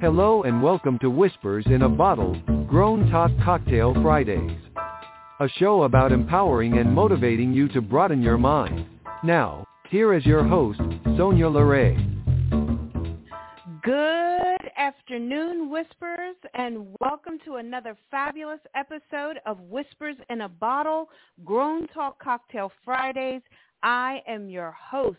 Hello 0.00 0.44
and 0.44 0.62
welcome 0.62 0.98
to 1.00 1.10
Whispers 1.10 1.66
in 1.66 1.82
a 1.82 1.88
Bottle, 1.88 2.34
Grown 2.66 3.10
Talk 3.10 3.30
Cocktail 3.44 3.92
Fridays. 4.00 4.58
A 5.40 5.48
show 5.58 5.82
about 5.82 6.10
empowering 6.10 6.78
and 6.78 6.90
motivating 6.90 7.52
you 7.52 7.68
to 7.68 7.82
broaden 7.82 8.22
your 8.22 8.38
mind. 8.38 8.86
Now, 9.22 9.66
here 9.90 10.14
is 10.14 10.24
your 10.24 10.42
host, 10.42 10.80
Sonya 11.18 11.50
LaRae. 11.50 11.98
Good 13.82 14.70
afternoon, 14.78 15.70
Whispers, 15.70 16.36
and 16.54 16.96
welcome 17.02 17.38
to 17.44 17.56
another 17.56 17.94
fabulous 18.10 18.60
episode 18.74 19.38
of 19.44 19.60
Whispers 19.60 20.16
in 20.30 20.40
a 20.40 20.48
Bottle, 20.48 21.10
Grown 21.44 21.86
Talk 21.88 22.18
Cocktail 22.22 22.72
Fridays. 22.86 23.42
I 23.82 24.22
am 24.26 24.48
your 24.48 24.70
host, 24.70 25.18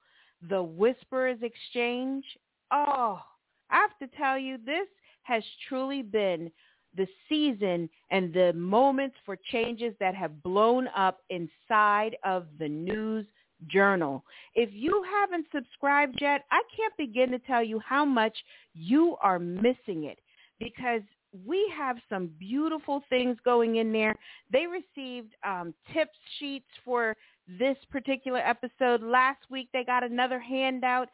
the 0.49 0.61
Whisperers 0.61 1.39
Exchange? 1.41 2.25
Oh, 2.71 3.21
I 3.69 3.75
have 3.75 3.97
to 3.99 4.17
tell 4.17 4.37
you, 4.37 4.57
this 4.65 4.87
has 5.23 5.43
truly 5.67 6.01
been 6.01 6.51
the 6.95 7.07
season 7.27 7.89
and 8.11 8.33
the 8.33 8.53
moments 8.53 9.15
for 9.25 9.37
changes 9.51 9.93
that 9.99 10.15
have 10.15 10.41
blown 10.43 10.87
up 10.95 11.19
inside 11.29 12.15
of 12.23 12.45
the 12.59 12.69
news 12.69 13.25
journal. 13.67 14.23
If 14.53 14.69
you 14.71 15.03
haven't 15.21 15.47
subscribed 15.53 16.19
yet, 16.21 16.45
I 16.51 16.61
can't 16.75 16.95
begin 16.97 17.31
to 17.31 17.39
tell 17.39 17.63
you 17.63 17.79
how 17.79 18.05
much 18.05 18.35
you 18.73 19.17
are 19.21 19.39
missing 19.39 20.05
it 20.05 20.19
because 20.59 21.01
we 21.45 21.69
have 21.75 21.97
some 22.09 22.29
beautiful 22.39 23.03
things 23.09 23.37
going 23.43 23.77
in 23.77 23.91
there. 23.91 24.15
They 24.51 24.65
received 24.67 25.33
um, 25.45 25.73
tips 25.93 26.17
sheets 26.39 26.69
for 26.83 27.15
this 27.59 27.77
particular 27.91 28.39
episode. 28.39 29.03
Last 29.03 29.39
week 29.49 29.69
they 29.73 29.83
got 29.83 30.03
another 30.03 30.39
handout 30.39 31.09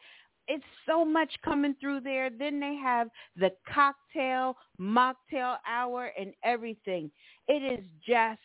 it's 0.48 0.64
so 0.86 1.04
much 1.04 1.32
coming 1.44 1.74
through 1.80 2.00
there. 2.00 2.30
Then 2.30 2.60
they 2.60 2.74
have 2.76 3.08
the 3.36 3.50
cocktail, 3.72 4.56
mocktail 4.80 5.56
hour 5.66 6.10
and 6.18 6.32
everything. 6.44 7.10
It 7.48 7.80
is 7.80 7.84
just 8.06 8.40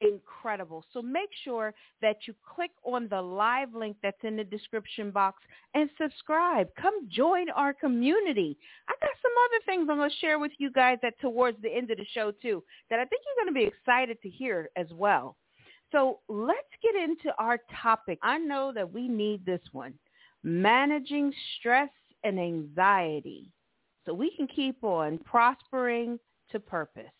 incredible. 0.00 0.84
So 0.92 1.02
make 1.02 1.28
sure 1.44 1.74
that 2.00 2.16
you 2.26 2.34
click 2.54 2.70
on 2.84 3.08
the 3.08 3.20
live 3.20 3.74
link 3.74 3.96
that's 4.02 4.22
in 4.22 4.36
the 4.36 4.44
description 4.44 5.10
box 5.10 5.42
and 5.74 5.90
subscribe. 6.00 6.68
Come 6.80 7.08
join 7.08 7.50
our 7.50 7.72
community. 7.72 8.56
I 8.88 8.94
got 9.00 9.10
some 9.22 9.32
other 9.44 9.64
things 9.66 9.88
I'm 9.90 9.98
going 9.98 10.10
to 10.10 10.16
share 10.16 10.38
with 10.38 10.52
you 10.58 10.70
guys 10.70 10.98
that 11.02 11.20
towards 11.20 11.60
the 11.62 11.74
end 11.74 11.90
of 11.90 11.98
the 11.98 12.06
show 12.12 12.32
too 12.42 12.62
that 12.88 12.98
I 12.98 13.04
think 13.04 13.22
you're 13.26 13.44
going 13.44 13.54
to 13.54 13.60
be 13.60 13.66
excited 13.66 14.20
to 14.22 14.28
hear 14.28 14.70
as 14.76 14.86
well. 14.92 15.36
So 15.92 16.20
let's 16.28 16.58
get 16.82 16.94
into 16.94 17.34
our 17.38 17.58
topic. 17.82 18.18
I 18.22 18.38
know 18.38 18.72
that 18.74 18.90
we 18.90 19.08
need 19.08 19.44
this 19.44 19.60
one 19.72 19.94
managing 20.42 21.32
stress 21.58 21.90
and 22.24 22.38
anxiety 22.38 23.46
so 24.06 24.14
we 24.14 24.30
can 24.36 24.46
keep 24.46 24.82
on 24.82 25.18
prospering 25.18 26.18
to 26.50 26.60
purpose. 26.60 27.10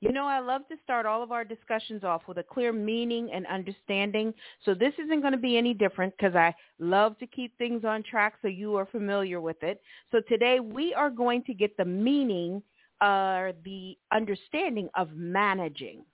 You 0.00 0.12
know, 0.12 0.26
I 0.26 0.38
love 0.38 0.62
to 0.68 0.76
start 0.84 1.06
all 1.06 1.24
of 1.24 1.32
our 1.32 1.44
discussions 1.44 2.04
off 2.04 2.22
with 2.28 2.38
a 2.38 2.42
clear 2.42 2.72
meaning 2.72 3.30
and 3.32 3.44
understanding. 3.48 4.32
So 4.64 4.72
this 4.72 4.92
isn't 4.94 5.20
going 5.20 5.32
to 5.32 5.38
be 5.38 5.58
any 5.58 5.74
different 5.74 6.14
because 6.16 6.36
I 6.36 6.54
love 6.78 7.18
to 7.18 7.26
keep 7.26 7.56
things 7.58 7.84
on 7.84 8.04
track 8.04 8.34
so 8.40 8.46
you 8.46 8.76
are 8.76 8.86
familiar 8.86 9.40
with 9.40 9.60
it. 9.62 9.80
So 10.12 10.20
today 10.28 10.60
we 10.60 10.94
are 10.94 11.10
going 11.10 11.42
to 11.44 11.54
get 11.54 11.76
the 11.76 11.84
meaning 11.84 12.62
or 13.00 13.48
uh, 13.48 13.52
the 13.64 13.96
understanding 14.12 14.88
of 14.96 15.12
managing. 15.14 16.04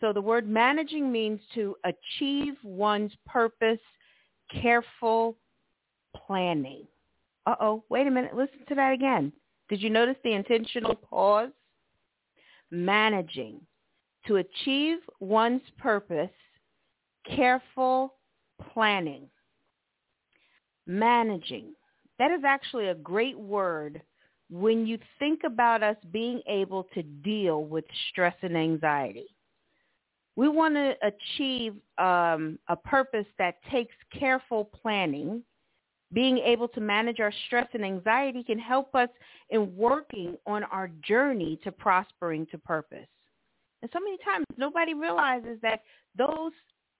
So 0.00 0.12
the 0.12 0.20
word 0.20 0.48
managing 0.48 1.10
means 1.10 1.40
to 1.54 1.74
achieve 1.84 2.54
one's 2.62 3.12
purpose, 3.26 3.80
careful, 4.60 5.36
planning. 6.26 6.86
Uh-oh, 7.46 7.84
wait 7.88 8.06
a 8.06 8.10
minute. 8.10 8.34
Listen 8.34 8.58
to 8.68 8.74
that 8.74 8.92
again. 8.92 9.32
Did 9.68 9.82
you 9.82 9.90
notice 9.90 10.16
the 10.24 10.32
intentional 10.32 10.94
pause? 10.94 11.50
Managing. 12.70 13.60
To 14.26 14.36
achieve 14.36 14.98
one's 15.20 15.62
purpose, 15.78 16.30
careful 17.24 18.14
planning. 18.72 19.28
Managing. 20.86 21.72
That 22.18 22.30
is 22.30 22.40
actually 22.44 22.88
a 22.88 22.94
great 22.94 23.38
word 23.38 24.02
when 24.50 24.86
you 24.86 24.98
think 25.18 25.40
about 25.44 25.82
us 25.82 25.96
being 26.10 26.42
able 26.48 26.84
to 26.94 27.02
deal 27.02 27.64
with 27.64 27.84
stress 28.10 28.34
and 28.42 28.56
anxiety. 28.56 29.26
We 30.36 30.48
want 30.48 30.74
to 30.74 30.94
achieve 31.02 31.74
um, 31.98 32.58
a 32.68 32.76
purpose 32.76 33.26
that 33.38 33.56
takes 33.70 33.94
careful 34.18 34.64
planning 34.64 35.42
being 36.12 36.38
able 36.38 36.68
to 36.68 36.80
manage 36.80 37.20
our 37.20 37.32
stress 37.46 37.68
and 37.74 37.84
anxiety 37.84 38.42
can 38.42 38.58
help 38.58 38.94
us 38.94 39.08
in 39.50 39.76
working 39.76 40.36
on 40.46 40.64
our 40.64 40.88
journey 41.02 41.58
to 41.64 41.72
prospering 41.72 42.46
to 42.46 42.58
purpose. 42.58 43.06
And 43.82 43.90
so 43.92 44.00
many 44.00 44.18
times 44.24 44.46
nobody 44.56 44.94
realizes 44.94 45.58
that 45.62 45.82
those 46.16 46.52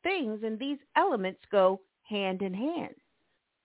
things 0.02 0.40
and 0.44 0.58
these 0.58 0.78
elements 0.96 1.40
go 1.50 1.80
hand 2.02 2.42
in 2.42 2.54
hand. 2.54 2.94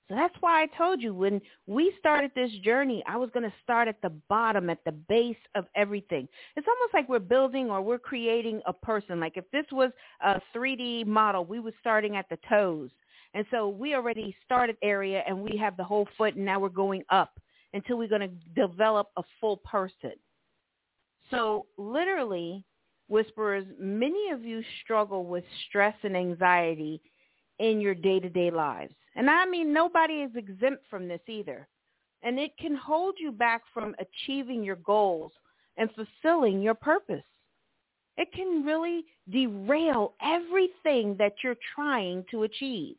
So 0.10 0.16
that's 0.16 0.36
why 0.42 0.62
I 0.62 0.78
told 0.78 1.02
you 1.02 1.14
when 1.14 1.40
we 1.66 1.94
started 1.98 2.32
this 2.36 2.52
journey, 2.64 3.02
I 3.08 3.16
was 3.16 3.30
going 3.34 3.50
to 3.50 3.56
start 3.64 3.88
at 3.88 4.02
the 4.02 4.12
bottom, 4.30 4.70
at 4.70 4.84
the 4.84 4.92
base 4.92 5.38
of 5.56 5.66
everything. 5.76 6.28
It's 6.58 6.68
almost 6.68 6.94
like 6.94 7.08
we're 7.08 7.20
building 7.20 7.70
or 7.70 7.82
we're 7.82 8.00
creating 8.00 8.62
a 8.66 8.74
person. 8.74 9.20
Like 9.20 9.38
if 9.38 9.50
this 9.52 9.66
was 9.72 9.92
a 10.22 10.42
3D 10.54 11.06
model, 11.06 11.46
we 11.46 11.60
were 11.60 11.74
starting 11.80 12.18
at 12.18 12.28
the 12.30 12.38
toes 12.50 12.90
and 13.34 13.46
so 13.50 13.68
we 13.68 13.96
already 13.96 14.36
started 14.46 14.78
area 14.84 15.24
and 15.28 15.38
we 15.38 15.58
have 15.58 15.76
the 15.78 15.84
whole 15.84 16.08
foot 16.18 16.36
and 16.36 16.46
now 16.46 16.60
we're 16.60 16.70
going 16.70 17.04
up 17.10 17.40
until 17.74 17.98
we're 17.98 18.08
going 18.08 18.22
to 18.22 18.68
develop 18.68 19.10
a 19.18 19.24
full 19.42 19.58
person. 19.58 20.14
So 21.32 21.66
literally, 21.78 22.64
whisperers, 23.08 23.66
many 23.80 24.30
of 24.32 24.44
you 24.44 24.62
struggle 24.84 25.26
with 25.26 25.44
stress 25.68 25.96
and 26.04 26.16
anxiety 26.16 27.02
in 27.60 27.82
your 27.82 27.96
day-to-day 27.96 28.52
lives. 28.52 28.94
And 29.16 29.30
I 29.30 29.46
mean, 29.46 29.74
nobody 29.74 30.22
is 30.22 30.32
exempt 30.36 30.84
from 30.90 31.08
this 31.08 31.22
either. 31.28 31.68
And 32.22 32.40
it 32.40 32.52
can 32.58 32.76
hold 32.76 33.16
you 33.20 33.32
back 33.32 33.64
from 33.74 33.96
achieving 34.00 34.64
your 34.64 34.78
goals 34.78 35.32
and 35.78 35.90
fulfilling 35.92 36.62
your 36.62 36.76
purpose. 36.76 37.24
It 38.16 38.32
can 38.32 38.64
really 38.64 39.04
derail 39.30 40.14
everything 40.22 41.16
that 41.18 41.34
you're 41.44 41.58
trying 41.76 42.24
to 42.32 42.44
achieve. 42.44 42.96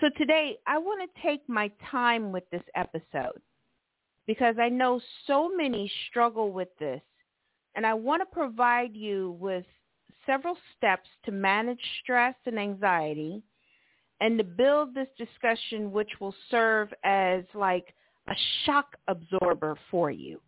So 0.00 0.08
today, 0.16 0.58
I 0.66 0.78
want 0.78 1.00
to 1.02 1.22
take 1.22 1.48
my 1.48 1.70
time 1.90 2.30
with 2.30 2.48
this 2.50 2.62
episode 2.76 3.40
because 4.28 4.54
I 4.60 4.68
know 4.68 5.00
so 5.26 5.50
many 5.54 5.90
struggle 6.08 6.52
with 6.52 6.68
this. 6.78 7.00
And 7.74 7.84
I 7.86 7.94
want 7.94 8.22
to 8.22 8.26
provide 8.26 8.94
you 8.94 9.36
with 9.40 9.64
several 10.24 10.56
steps 10.76 11.08
to 11.24 11.32
manage 11.32 11.80
stress 12.02 12.34
and 12.46 12.58
anxiety 12.58 13.42
and 14.20 14.38
to 14.38 14.44
build 14.44 14.94
this 14.94 15.08
discussion 15.16 15.90
which 15.90 16.10
will 16.20 16.34
serve 16.50 16.92
as 17.04 17.44
like 17.54 17.94
a 18.28 18.34
shock 18.64 18.96
absorber 19.08 19.76
for 19.90 20.10
you. 20.10 20.40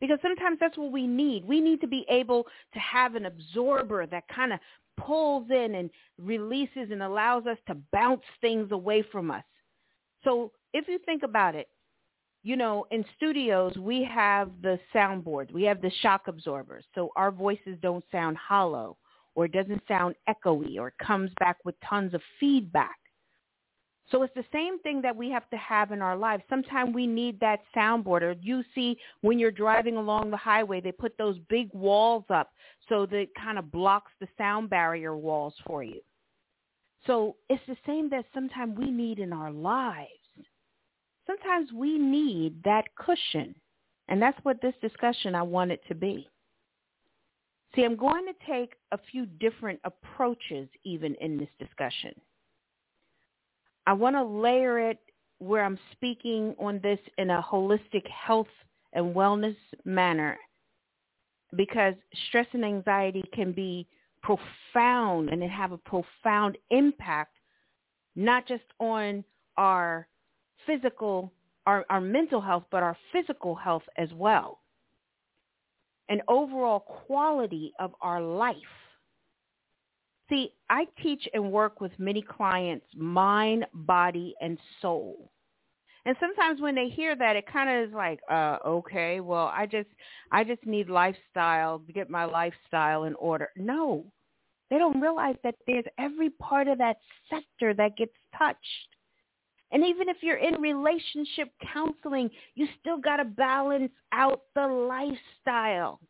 Because 0.00 0.18
sometimes 0.22 0.58
that's 0.58 0.78
what 0.78 0.92
we 0.92 1.06
need. 1.06 1.44
We 1.44 1.60
need 1.60 1.80
to 1.82 1.86
be 1.86 2.06
able 2.08 2.46
to 2.72 2.78
have 2.78 3.14
an 3.14 3.26
absorber 3.26 4.06
that 4.06 4.24
kind 4.28 4.52
of 4.52 4.60
pulls 5.06 5.50
in 5.50 5.74
and 5.74 5.90
releases 6.18 6.90
and 6.90 7.02
allows 7.02 7.46
us 7.46 7.58
to 7.66 7.76
bounce 7.92 8.22
things 8.40 8.70
away 8.72 9.02
from 9.02 9.30
us. 9.30 9.44
So 10.24 10.52
if 10.72 10.88
you 10.88 10.98
think 11.04 11.22
about 11.22 11.54
it, 11.54 11.68
you 12.42 12.56
know, 12.56 12.86
in 12.90 13.04
studios, 13.16 13.76
we 13.76 14.04
have 14.04 14.50
the 14.62 14.78
soundboard. 14.94 15.52
We 15.52 15.64
have 15.64 15.82
the 15.82 15.90
shock 16.00 16.22
absorbers. 16.26 16.84
So 16.94 17.10
our 17.16 17.30
voices 17.30 17.76
don't 17.82 18.04
sound 18.10 18.36
hollow 18.36 18.96
or 19.34 19.46
doesn't 19.46 19.82
sound 19.86 20.14
echoey 20.28 20.78
or 20.78 20.92
comes 21.02 21.30
back 21.38 21.58
with 21.64 21.74
tons 21.86 22.14
of 22.14 22.22
feedback. 22.38 22.96
So 24.10 24.24
it's 24.24 24.34
the 24.34 24.44
same 24.52 24.80
thing 24.80 25.00
that 25.02 25.14
we 25.14 25.30
have 25.30 25.48
to 25.50 25.56
have 25.56 25.92
in 25.92 26.02
our 26.02 26.16
lives. 26.16 26.42
Sometimes 26.50 26.92
we 26.94 27.06
need 27.06 27.38
that 27.40 27.60
soundboard. 27.76 28.22
Or 28.22 28.34
you 28.40 28.64
see 28.74 28.98
when 29.20 29.38
you're 29.38 29.52
driving 29.52 29.96
along 29.96 30.30
the 30.30 30.36
highway, 30.36 30.80
they 30.80 30.90
put 30.90 31.16
those 31.16 31.38
big 31.48 31.70
walls 31.72 32.24
up 32.28 32.50
so 32.88 33.06
that 33.06 33.16
it 33.16 33.30
kind 33.40 33.58
of 33.58 33.70
blocks 33.70 34.10
the 34.20 34.26
sound 34.36 34.68
barrier 34.68 35.16
walls 35.16 35.54
for 35.64 35.84
you. 35.84 36.00
So 37.06 37.36
it's 37.48 37.62
the 37.68 37.76
same 37.86 38.10
that 38.10 38.24
sometimes 38.34 38.76
we 38.76 38.90
need 38.90 39.20
in 39.20 39.32
our 39.32 39.52
lives. 39.52 40.08
Sometimes 41.26 41.72
we 41.72 41.96
need 41.96 42.62
that 42.64 42.84
cushion. 42.96 43.54
And 44.08 44.20
that's 44.20 44.38
what 44.42 44.60
this 44.60 44.74
discussion 44.82 45.36
I 45.36 45.42
want 45.42 45.70
it 45.70 45.82
to 45.86 45.94
be. 45.94 46.28
See, 47.76 47.84
I'm 47.84 47.96
going 47.96 48.26
to 48.26 48.52
take 48.52 48.74
a 48.90 48.98
few 49.12 49.24
different 49.24 49.78
approaches 49.84 50.68
even 50.82 51.14
in 51.20 51.38
this 51.38 51.48
discussion. 51.60 52.12
I 53.90 53.92
want 53.92 54.14
to 54.14 54.22
layer 54.22 54.78
it 54.78 55.00
where 55.40 55.64
I'm 55.64 55.76
speaking 55.90 56.54
on 56.60 56.78
this 56.80 57.00
in 57.18 57.30
a 57.30 57.42
holistic 57.42 58.06
health 58.06 58.46
and 58.92 59.16
wellness 59.16 59.56
manner 59.84 60.38
because 61.56 61.94
stress 62.28 62.46
and 62.52 62.64
anxiety 62.64 63.24
can 63.34 63.50
be 63.50 63.88
profound 64.22 65.30
and 65.30 65.42
it 65.42 65.50
have 65.50 65.72
a 65.72 65.78
profound 65.78 66.56
impact 66.70 67.34
not 68.14 68.46
just 68.46 68.62
on 68.78 69.24
our 69.56 70.06
physical 70.66 71.32
our, 71.66 71.84
our 71.90 72.00
mental 72.00 72.40
health 72.40 72.66
but 72.70 72.84
our 72.84 72.96
physical 73.12 73.56
health 73.56 73.82
as 73.98 74.10
well. 74.14 74.60
And 76.08 76.22
overall 76.28 76.78
quality 76.78 77.72
of 77.80 77.92
our 78.00 78.22
life 78.22 78.54
See, 80.30 80.52
I 80.70 80.86
teach 81.02 81.28
and 81.34 81.52
work 81.52 81.80
with 81.80 81.92
many 81.98 82.22
clients, 82.22 82.86
mind, 82.96 83.66
body, 83.74 84.34
and 84.40 84.56
soul. 84.80 85.30
And 86.06 86.16
sometimes 86.18 86.60
when 86.60 86.74
they 86.74 86.88
hear 86.88 87.14
that, 87.16 87.36
it 87.36 87.44
kind 87.52 87.68
of 87.68 87.88
is 87.88 87.94
like, 87.94 88.20
uh, 88.30 88.58
okay, 88.64 89.20
well, 89.20 89.50
I 89.52 89.66
just, 89.66 89.88
I 90.32 90.44
just 90.44 90.64
need 90.64 90.88
lifestyle 90.88 91.80
to 91.80 91.92
get 91.92 92.08
my 92.08 92.24
lifestyle 92.24 93.04
in 93.04 93.14
order. 93.16 93.50
No, 93.56 94.06
they 94.70 94.78
don't 94.78 95.00
realize 95.00 95.36
that 95.42 95.56
there's 95.66 95.84
every 95.98 96.30
part 96.30 96.68
of 96.68 96.78
that 96.78 96.96
sector 97.28 97.74
that 97.74 97.96
gets 97.96 98.14
touched. 98.38 98.58
And 99.72 99.84
even 99.84 100.08
if 100.08 100.18
you're 100.22 100.36
in 100.36 100.60
relationship 100.60 101.48
counseling, 101.72 102.30
you 102.54 102.66
still 102.80 102.98
got 102.98 103.16
to 103.16 103.24
balance 103.24 103.92
out 104.12 104.42
the 104.54 104.66
lifestyle. 104.66 106.00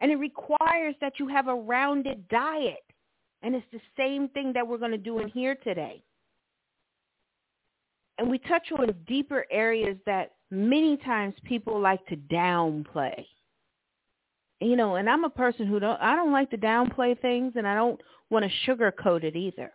And 0.00 0.10
it 0.10 0.16
requires 0.16 0.94
that 1.00 1.14
you 1.18 1.28
have 1.28 1.48
a 1.48 1.54
rounded 1.54 2.26
diet. 2.28 2.87
And 3.42 3.54
it's 3.54 3.66
the 3.72 3.80
same 3.96 4.28
thing 4.28 4.52
that 4.54 4.66
we're 4.66 4.78
going 4.78 4.90
to 4.90 4.98
do 4.98 5.20
in 5.20 5.28
here 5.28 5.54
today. 5.54 6.02
And 8.18 8.28
we 8.28 8.38
touch 8.38 8.72
on 8.76 8.92
deeper 9.06 9.46
areas 9.50 9.96
that 10.06 10.32
many 10.50 10.96
times 10.96 11.34
people 11.44 11.80
like 11.80 12.04
to 12.06 12.16
downplay. 12.16 13.24
You 14.60 14.74
know, 14.74 14.96
and 14.96 15.08
I'm 15.08 15.22
a 15.22 15.30
person 15.30 15.68
who 15.68 15.78
don't 15.78 16.00
I 16.00 16.16
don't 16.16 16.32
like 16.32 16.50
to 16.50 16.58
downplay 16.58 17.20
things 17.20 17.52
and 17.54 17.66
I 17.66 17.76
don't 17.76 18.00
want 18.28 18.44
to 18.44 18.70
sugarcoat 18.70 19.22
it 19.22 19.36
either. 19.36 19.72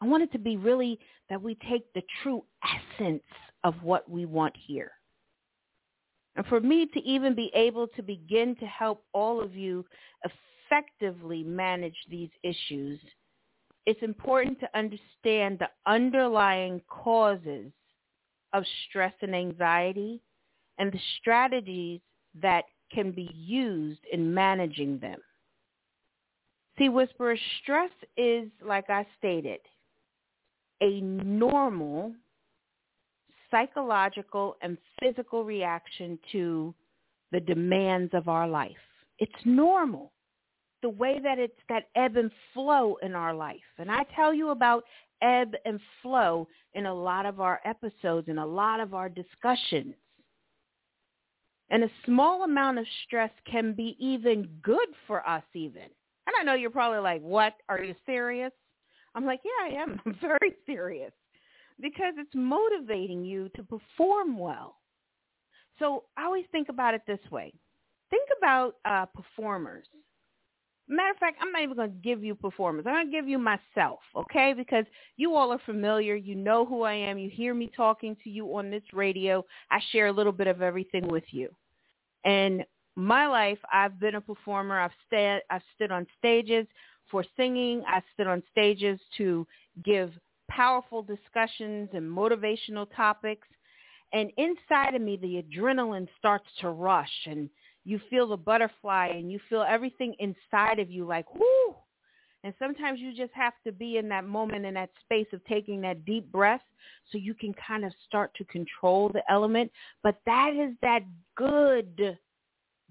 I 0.00 0.06
want 0.06 0.24
it 0.24 0.32
to 0.32 0.38
be 0.38 0.56
really 0.56 0.98
that 1.30 1.40
we 1.40 1.56
take 1.68 1.92
the 1.92 2.02
true 2.22 2.44
essence 2.64 3.22
of 3.62 3.74
what 3.82 4.10
we 4.10 4.24
want 4.24 4.54
here. 4.56 4.92
And 6.34 6.46
for 6.46 6.60
me 6.60 6.86
to 6.86 7.00
even 7.02 7.34
be 7.34 7.50
able 7.54 7.88
to 7.88 8.02
begin 8.02 8.54
to 8.56 8.66
help 8.66 9.04
all 9.12 9.40
of 9.40 9.54
you 9.54 9.84
effectively 10.70 11.42
manage 11.42 11.96
these 12.10 12.30
issues, 12.42 12.98
it's 13.86 14.02
important 14.02 14.60
to 14.60 14.78
understand 14.78 15.58
the 15.58 15.68
underlying 15.86 16.80
causes 16.88 17.72
of 18.52 18.64
stress 18.88 19.14
and 19.22 19.34
anxiety 19.34 20.20
and 20.78 20.92
the 20.92 21.00
strategies 21.20 22.00
that 22.40 22.64
can 22.92 23.10
be 23.12 23.30
used 23.34 24.00
in 24.12 24.32
managing 24.32 24.98
them. 24.98 25.18
See, 26.78 26.88
Whisperer, 26.88 27.36
stress 27.62 27.90
is, 28.16 28.48
like 28.64 28.88
I 28.88 29.06
stated, 29.18 29.60
a 30.80 31.00
normal 31.00 32.14
psychological 33.50 34.56
and 34.62 34.78
physical 35.00 35.44
reaction 35.44 36.18
to 36.32 36.74
the 37.32 37.40
demands 37.40 38.14
of 38.14 38.28
our 38.28 38.46
life. 38.46 38.76
It's 39.18 39.32
normal 39.44 40.12
the 40.82 40.88
way 40.88 41.18
that 41.22 41.38
it's 41.38 41.58
that 41.68 41.88
ebb 41.96 42.16
and 42.16 42.30
flow 42.54 42.96
in 43.02 43.14
our 43.14 43.34
life. 43.34 43.56
And 43.78 43.90
I 43.90 44.04
tell 44.14 44.32
you 44.32 44.50
about 44.50 44.84
ebb 45.22 45.54
and 45.64 45.80
flow 46.02 46.46
in 46.74 46.86
a 46.86 46.94
lot 46.94 47.26
of 47.26 47.40
our 47.40 47.60
episodes 47.64 48.28
and 48.28 48.38
a 48.38 48.46
lot 48.46 48.80
of 48.80 48.94
our 48.94 49.08
discussions. 49.08 49.94
And 51.70 51.84
a 51.84 51.90
small 52.06 52.44
amount 52.44 52.78
of 52.78 52.86
stress 53.04 53.30
can 53.50 53.74
be 53.74 53.96
even 53.98 54.48
good 54.62 54.88
for 55.06 55.28
us 55.28 55.42
even. 55.54 55.82
And 55.82 56.34
I 56.38 56.42
know 56.42 56.54
you're 56.54 56.70
probably 56.70 57.00
like, 57.00 57.20
what? 57.20 57.54
Are 57.68 57.82
you 57.82 57.94
serious? 58.06 58.52
I'm 59.14 59.26
like, 59.26 59.40
yeah, 59.44 59.78
I 59.78 59.82
am. 59.82 60.00
I'm 60.06 60.16
very 60.20 60.54
serious 60.64 61.12
because 61.80 62.14
it's 62.16 62.34
motivating 62.34 63.24
you 63.24 63.50
to 63.56 63.62
perform 63.62 64.38
well. 64.38 64.76
So 65.78 66.04
I 66.16 66.24
always 66.24 66.44
think 66.50 66.68
about 66.68 66.94
it 66.94 67.02
this 67.06 67.20
way. 67.30 67.52
Think 68.10 68.28
about 68.38 68.76
uh, 68.84 69.06
performers 69.06 69.86
Matter 70.88 71.10
of 71.10 71.18
fact, 71.18 71.38
I'm 71.40 71.52
not 71.52 71.62
even 71.62 71.76
going 71.76 71.90
to 71.90 71.98
give 71.98 72.24
you 72.24 72.34
performance. 72.34 72.86
I'm 72.86 72.94
going 72.94 73.06
to 73.06 73.12
give 73.12 73.28
you 73.28 73.38
myself, 73.38 74.00
okay? 74.16 74.54
Because 74.56 74.86
you 75.16 75.34
all 75.34 75.52
are 75.52 75.60
familiar. 75.66 76.14
You 76.14 76.34
know 76.34 76.64
who 76.64 76.82
I 76.82 76.94
am. 76.94 77.18
You 77.18 77.28
hear 77.28 77.52
me 77.52 77.70
talking 77.76 78.16
to 78.24 78.30
you 78.30 78.56
on 78.56 78.70
this 78.70 78.82
radio. 78.94 79.44
I 79.70 79.80
share 79.92 80.06
a 80.06 80.12
little 80.12 80.32
bit 80.32 80.46
of 80.46 80.62
everything 80.62 81.06
with 81.06 81.24
you. 81.30 81.50
And 82.24 82.64
my 82.96 83.26
life, 83.26 83.58
I've 83.70 84.00
been 84.00 84.14
a 84.14 84.20
performer. 84.20 84.80
I've, 84.80 84.92
sta- 85.06 85.44
I've 85.50 85.62
stood 85.74 85.92
on 85.92 86.06
stages 86.18 86.66
for 87.10 87.22
singing. 87.36 87.82
I've 87.86 88.02
stood 88.14 88.26
on 88.26 88.42
stages 88.50 88.98
to 89.18 89.46
give 89.84 90.12
powerful 90.50 91.02
discussions 91.02 91.90
and 91.92 92.10
motivational 92.10 92.86
topics. 92.96 93.46
And 94.14 94.30
inside 94.38 94.94
of 94.94 95.02
me, 95.02 95.18
the 95.18 95.42
adrenaline 95.42 96.08
starts 96.18 96.46
to 96.62 96.70
rush 96.70 97.12
and 97.26 97.50
you 97.88 97.98
feel 98.10 98.28
the 98.28 98.36
butterfly 98.36 99.06
and 99.06 99.32
you 99.32 99.40
feel 99.48 99.64
everything 99.66 100.14
inside 100.18 100.78
of 100.78 100.90
you 100.90 101.06
like, 101.06 101.24
whoo. 101.34 101.74
And 102.44 102.52
sometimes 102.58 103.00
you 103.00 103.16
just 103.16 103.32
have 103.32 103.54
to 103.64 103.72
be 103.72 103.96
in 103.96 104.10
that 104.10 104.26
moment 104.26 104.66
in 104.66 104.74
that 104.74 104.90
space 105.00 105.26
of 105.32 105.42
taking 105.46 105.80
that 105.80 106.04
deep 106.04 106.30
breath 106.30 106.60
so 107.10 107.16
you 107.16 107.32
can 107.32 107.54
kind 107.54 107.86
of 107.86 107.92
start 108.06 108.34
to 108.34 108.44
control 108.44 109.08
the 109.08 109.22
element. 109.30 109.72
But 110.02 110.16
that 110.26 110.52
is 110.54 110.76
that 110.82 111.00
good, 111.34 112.18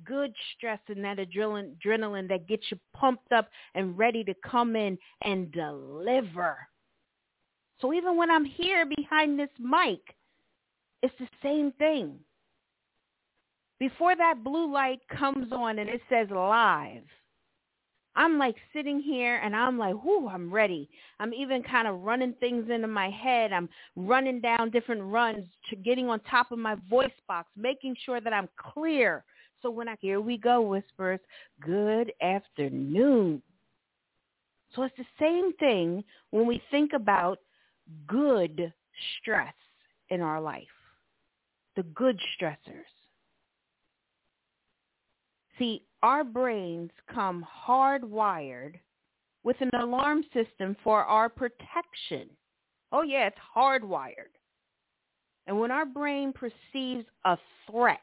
good 0.04 0.34
stress 0.56 0.80
and 0.88 1.04
that 1.06 1.20
adrenaline, 1.20 2.28
that 2.30 2.48
gets 2.48 2.64
you 2.72 2.80
pumped 2.96 3.32
up 3.32 3.50
and 3.76 3.96
ready 3.96 4.24
to 4.24 4.34
come 4.44 4.76
in 4.76 4.98
and 5.24 5.52
deliver. 5.52 6.58
So 7.82 7.94
even 7.94 8.18
when 8.18 8.32
I'm 8.32 8.46
here 8.46 8.84
behind 8.98 9.40
this 9.40 9.50
mic, 9.60 10.02
it's 11.04 11.14
the 11.20 11.30
same 11.44 11.72
thing 11.74 12.18
before 13.80 14.16
that 14.16 14.44
blue 14.44 14.72
light 14.72 15.00
comes 15.16 15.52
on 15.52 15.80
and 15.80 15.90
it 15.90 16.02
says 16.10 16.28
live, 16.32 17.04
I'm 18.16 18.40
like 18.40 18.56
sitting 18.74 19.00
here 19.00 19.36
and 19.44 19.56
I'm 19.56 19.78
like, 19.78 19.94
whoo, 20.04 20.28
I'm 20.28 20.52
ready. 20.52 20.90
I'm 21.20 21.34
even 21.36 21.62
kind 21.62 21.88
of 21.88 22.02
running 22.02 22.34
things 22.40 22.68
into 22.72 22.88
my 22.88 23.12
head. 23.12 23.54
I'm 23.54 23.70
running 23.96 24.42
down 24.42 24.72
different 24.72 25.04
runs 25.04 25.46
to 25.70 25.76
getting 25.76 26.10
on 26.10 26.20
top 26.22 26.52
of 26.52 26.58
my 26.58 26.76
voice 26.90 27.12
box, 27.28 27.50
making 27.56 27.96
sure 28.04 28.20
that 28.20 28.34
I'm 28.34 28.50
clear. 28.74 29.24
So 29.62 29.70
when 29.70 29.88
I, 29.88 29.96
here 30.00 30.20
we 30.20 30.38
go, 30.38 30.62
whispers, 30.62 31.20
good 31.62 32.12
afternoon. 32.22 33.42
So 34.76 34.84
it's 34.84 34.98
the 34.98 35.06
same 35.20 35.54
thing 35.58 36.04
when 36.32 36.48
we 36.48 36.62
think 36.72 36.94
about 36.94 37.38
good 38.08 38.74
stress 39.22 39.54
in 40.10 40.22
our 40.22 40.42
life, 40.42 40.64
the 41.76 41.84
good 41.84 42.20
stressors. 42.36 42.97
See, 45.58 45.84
our 46.04 46.24
brains 46.24 46.92
come 47.14 47.46
hardwired 47.68 48.76
with 49.44 49.58
an 49.62 49.72
alarm 49.74 50.24
system 50.34 50.76
for 50.84 51.04
our 51.04 51.30
protection. 51.30 52.30
Oh 52.92 53.02
yeah, 53.02 53.28
it's 53.28 53.38
hardwired. 53.56 54.34
And 55.48 55.60
when 55.60 55.72
our 55.72 55.86
brain 55.86 56.34
perceives 56.34 57.06
a 57.26 57.38
threat, 57.70 58.02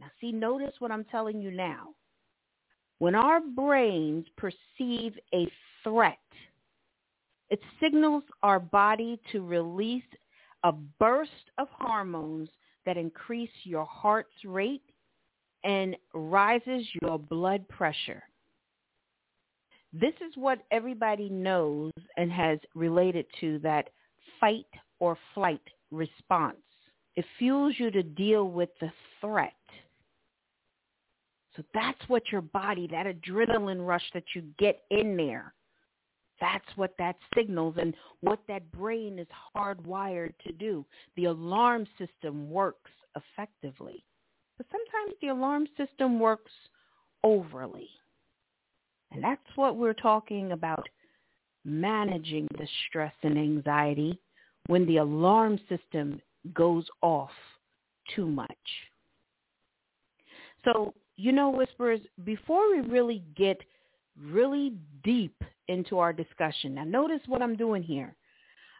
now 0.00 0.06
see, 0.20 0.32
notice 0.32 0.74
what 0.78 0.90
I'm 0.90 1.04
telling 1.04 1.40
you 1.40 1.50
now. 1.50 1.90
When 2.98 3.14
our 3.14 3.40
brains 3.40 4.26
perceive 4.36 5.18
a 5.34 5.46
threat, 5.82 6.18
it 7.50 7.60
signals 7.80 8.22
our 8.42 8.60
body 8.60 9.20
to 9.32 9.44
release 9.44 10.02
a 10.62 10.72
burst 10.72 11.50
of 11.58 11.68
hormones 11.72 12.48
that 12.86 12.96
increase 12.96 13.50
your 13.64 13.84
heart's 13.84 14.44
rate 14.44 14.82
and 15.64 15.96
rises 16.12 16.86
your 17.02 17.18
blood 17.18 17.66
pressure. 17.68 18.22
This 19.92 20.14
is 20.26 20.36
what 20.36 20.64
everybody 20.70 21.28
knows 21.28 21.92
and 22.16 22.30
has 22.30 22.58
related 22.74 23.26
to 23.40 23.58
that 23.60 23.88
fight 24.40 24.66
or 24.98 25.16
flight 25.34 25.62
response. 25.90 26.56
It 27.16 27.24
fuels 27.38 27.74
you 27.78 27.90
to 27.92 28.02
deal 28.02 28.48
with 28.48 28.70
the 28.80 28.90
threat. 29.20 29.54
So 31.56 31.62
that's 31.72 32.00
what 32.08 32.24
your 32.32 32.40
body, 32.40 32.88
that 32.88 33.06
adrenaline 33.06 33.86
rush 33.86 34.02
that 34.12 34.24
you 34.34 34.42
get 34.58 34.82
in 34.90 35.16
there, 35.16 35.54
that's 36.40 36.66
what 36.76 36.94
that 36.98 37.16
signals 37.36 37.76
and 37.78 37.94
what 38.20 38.40
that 38.48 38.70
brain 38.72 39.18
is 39.20 39.28
hardwired 39.56 40.34
to 40.44 40.52
do. 40.52 40.84
The 41.16 41.26
alarm 41.26 41.86
system 41.96 42.50
works 42.50 42.90
effectively. 43.14 44.04
But 44.56 44.66
sometimes 44.70 45.16
the 45.20 45.28
alarm 45.28 45.66
system 45.76 46.18
works 46.18 46.52
overly. 47.22 47.88
And 49.10 49.22
that's 49.22 49.40
what 49.56 49.76
we're 49.76 49.94
talking 49.94 50.52
about, 50.52 50.88
managing 51.64 52.48
the 52.58 52.66
stress 52.86 53.12
and 53.22 53.38
anxiety 53.38 54.18
when 54.66 54.86
the 54.86 54.98
alarm 54.98 55.58
system 55.68 56.20
goes 56.52 56.86
off 57.00 57.30
too 58.14 58.26
much. 58.26 58.48
So, 60.64 60.94
you 61.16 61.32
know, 61.32 61.50
Whispers, 61.50 62.00
before 62.24 62.70
we 62.70 62.80
really 62.80 63.22
get 63.36 63.60
really 64.20 64.74
deep 65.02 65.42
into 65.68 65.98
our 65.98 66.12
discussion, 66.12 66.74
now 66.74 66.84
notice 66.84 67.20
what 67.26 67.42
I'm 67.42 67.56
doing 67.56 67.82
here. 67.82 68.14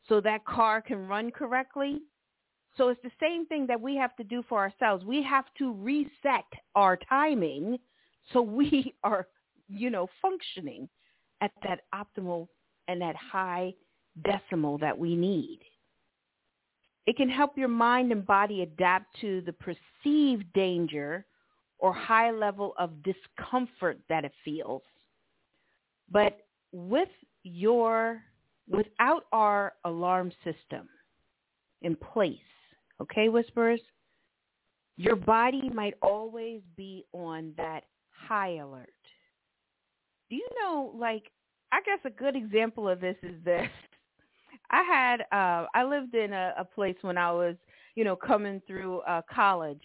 so 0.07 0.21
that 0.21 0.45
car 0.45 0.81
can 0.81 1.07
run 1.07 1.31
correctly. 1.31 2.01
So 2.77 2.89
it's 2.89 3.01
the 3.01 3.11
same 3.19 3.45
thing 3.47 3.65
that 3.67 3.81
we 3.81 3.95
have 3.95 4.15
to 4.17 4.23
do 4.23 4.43
for 4.47 4.59
ourselves. 4.59 5.03
We 5.03 5.23
have 5.23 5.45
to 5.57 5.73
reset 5.73 6.45
our 6.75 6.97
timing 7.09 7.79
so 8.33 8.41
we 8.41 8.93
are, 9.03 9.27
you 9.67 9.89
know, 9.89 10.07
functioning 10.21 10.87
at 11.41 11.51
that 11.63 11.81
optimal 11.93 12.47
and 12.87 13.01
that 13.01 13.15
high 13.15 13.73
decimal 14.23 14.77
that 14.79 14.97
we 14.97 15.15
need. 15.15 15.59
It 17.07 17.15
can 17.15 17.29
help 17.29 17.57
your 17.57 17.69
mind 17.69 18.11
and 18.11 18.25
body 18.25 18.61
adapt 18.61 19.19
to 19.21 19.41
the 19.41 19.53
perceived 19.53 20.51
danger 20.53 21.25
or 21.79 21.93
high 21.93 22.31
level 22.31 22.73
of 22.77 22.91
discomfort 23.01 23.97
that 24.09 24.25
it 24.25 24.33
feels. 24.43 24.83
But 26.11 26.45
with 26.71 27.09
your 27.43 28.21
without 28.69 29.23
our 29.31 29.73
alarm 29.85 30.33
system 30.43 30.89
in 31.81 31.95
place, 31.95 32.35
okay, 33.01 33.29
whisperers, 33.29 33.79
your 34.97 35.15
body 35.15 35.69
might 35.73 35.93
always 36.01 36.61
be 36.75 37.05
on 37.13 37.53
that 37.55 37.85
high 38.09 38.57
alert. 38.57 38.89
Do 40.29 40.35
you 40.35 40.47
know, 40.61 40.91
like, 40.93 41.31
I 41.71 41.79
guess 41.85 41.99
a 42.03 42.09
good 42.09 42.35
example 42.35 42.89
of 42.89 42.99
this 42.99 43.15
is 43.23 43.35
this. 43.45 43.69
I 44.71 44.83
had 44.83 45.21
uh 45.31 45.65
I 45.73 45.83
lived 45.83 46.15
in 46.15 46.33
a, 46.33 46.53
a 46.57 46.65
place 46.65 46.97
when 47.01 47.17
I 47.17 47.31
was, 47.31 47.55
you 47.95 48.03
know, 48.03 48.15
coming 48.15 48.61
through 48.67 48.99
uh 49.01 49.21
college 49.33 49.81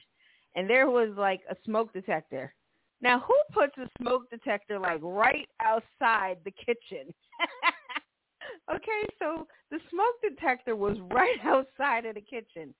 and 0.54 0.68
there 0.68 0.90
was 0.90 1.10
like 1.16 1.40
a 1.50 1.56
smoke 1.64 1.92
detector. 1.92 2.54
Now, 3.00 3.20
who 3.20 3.34
puts 3.52 3.76
a 3.78 3.88
smoke 4.00 4.30
detector 4.30 4.78
like 4.78 5.00
right 5.02 5.48
outside 5.60 6.38
the 6.44 6.52
kitchen? 6.52 7.12
okay, 8.74 9.02
so 9.18 9.46
the 9.70 9.78
smoke 9.90 10.14
detector 10.22 10.76
was 10.76 10.96
right 11.10 11.38
outside 11.44 12.06
of 12.06 12.14
the 12.14 12.20
kitchen. 12.20 12.74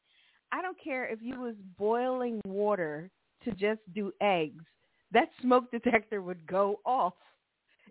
I 0.52 0.62
don't 0.62 0.76
care 0.82 1.06
if 1.06 1.20
you 1.22 1.40
was 1.40 1.54
boiling 1.78 2.40
water 2.44 3.10
to 3.44 3.50
just 3.52 3.80
do 3.94 4.12
eggs. 4.20 4.64
That 5.12 5.28
smoke 5.40 5.70
detector 5.70 6.22
would 6.22 6.46
go 6.46 6.80
off. 6.84 7.14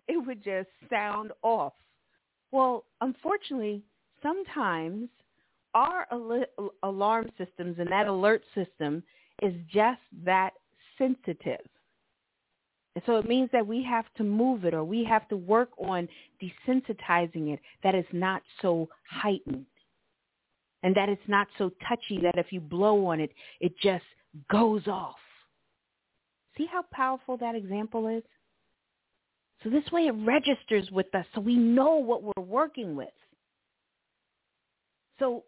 It 0.08 0.24
would 0.24 0.42
just 0.42 0.68
sound 0.88 1.32
off. 1.42 1.74
Well, 2.50 2.84
unfortunately, 3.00 3.82
sometimes 4.22 5.08
our 5.74 6.06
al- 6.10 6.70
alarm 6.82 7.30
systems 7.38 7.76
and 7.78 7.90
that 7.90 8.06
alert 8.06 8.42
system 8.54 9.02
is 9.42 9.54
just 9.72 10.00
that 10.24 10.52
sensitive. 10.98 11.60
And 12.94 13.02
so 13.06 13.16
it 13.16 13.26
means 13.26 13.48
that 13.52 13.66
we 13.66 13.82
have 13.84 14.04
to 14.16 14.24
move 14.24 14.64
it 14.64 14.74
or 14.74 14.84
we 14.84 15.02
have 15.04 15.26
to 15.28 15.36
work 15.36 15.70
on 15.78 16.08
desensitizing 16.42 17.54
it 17.54 17.60
that 17.82 17.94
it's 17.94 18.08
not 18.12 18.42
so 18.60 18.88
heightened 19.08 19.64
and 20.82 20.94
that 20.94 21.08
it's 21.08 21.22
not 21.26 21.46
so 21.56 21.70
touchy 21.88 22.20
that 22.22 22.36
if 22.36 22.52
you 22.52 22.60
blow 22.60 23.06
on 23.06 23.20
it, 23.20 23.30
it 23.60 23.72
just 23.78 24.04
goes 24.50 24.86
off. 24.86 25.16
See 26.58 26.66
how 26.70 26.84
powerful 26.92 27.38
that 27.38 27.54
example 27.54 28.08
is? 28.08 28.22
So 29.62 29.70
this 29.70 29.90
way 29.92 30.08
it 30.08 30.12
registers 30.12 30.90
with 30.90 31.14
us 31.14 31.24
so 31.34 31.40
we 31.40 31.56
know 31.56 31.96
what 31.96 32.22
we're 32.22 32.44
working 32.44 32.94
with. 32.94 33.08
So 35.18 35.44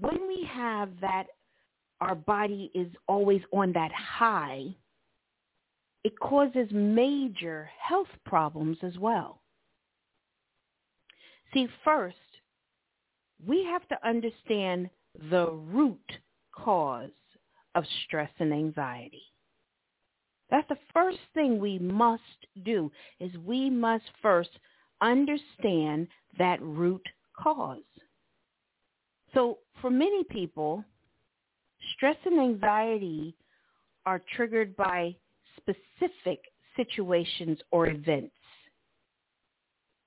when 0.00 0.26
we 0.26 0.48
have 0.50 0.90
that, 1.00 1.26
our 2.00 2.14
body 2.14 2.70
is 2.74 2.88
always 3.08 3.40
on 3.52 3.72
that 3.72 3.92
high, 3.92 4.74
it 6.04 6.18
causes 6.20 6.68
major 6.70 7.70
health 7.80 8.08
problems 8.24 8.78
as 8.82 8.96
well. 8.98 9.40
See, 11.54 11.66
first, 11.84 12.16
we 13.44 13.64
have 13.64 13.86
to 13.88 14.06
understand 14.06 14.90
the 15.30 15.50
root 15.50 15.98
cause 16.52 17.10
of 17.74 17.84
stress 18.04 18.30
and 18.38 18.52
anxiety. 18.52 19.22
That's 20.50 20.68
the 20.68 20.78
first 20.92 21.18
thing 21.34 21.58
we 21.58 21.78
must 21.78 22.22
do 22.64 22.90
is 23.20 23.30
we 23.38 23.68
must 23.68 24.04
first 24.22 24.50
understand 25.00 26.08
that 26.38 26.62
root 26.62 27.04
cause. 27.36 27.82
So 29.36 29.58
for 29.82 29.90
many 29.90 30.24
people, 30.24 30.82
stress 31.94 32.16
and 32.24 32.40
anxiety 32.40 33.36
are 34.06 34.22
triggered 34.34 34.74
by 34.76 35.14
specific 35.58 36.40
situations 36.74 37.58
or 37.70 37.88
events. 37.88 38.32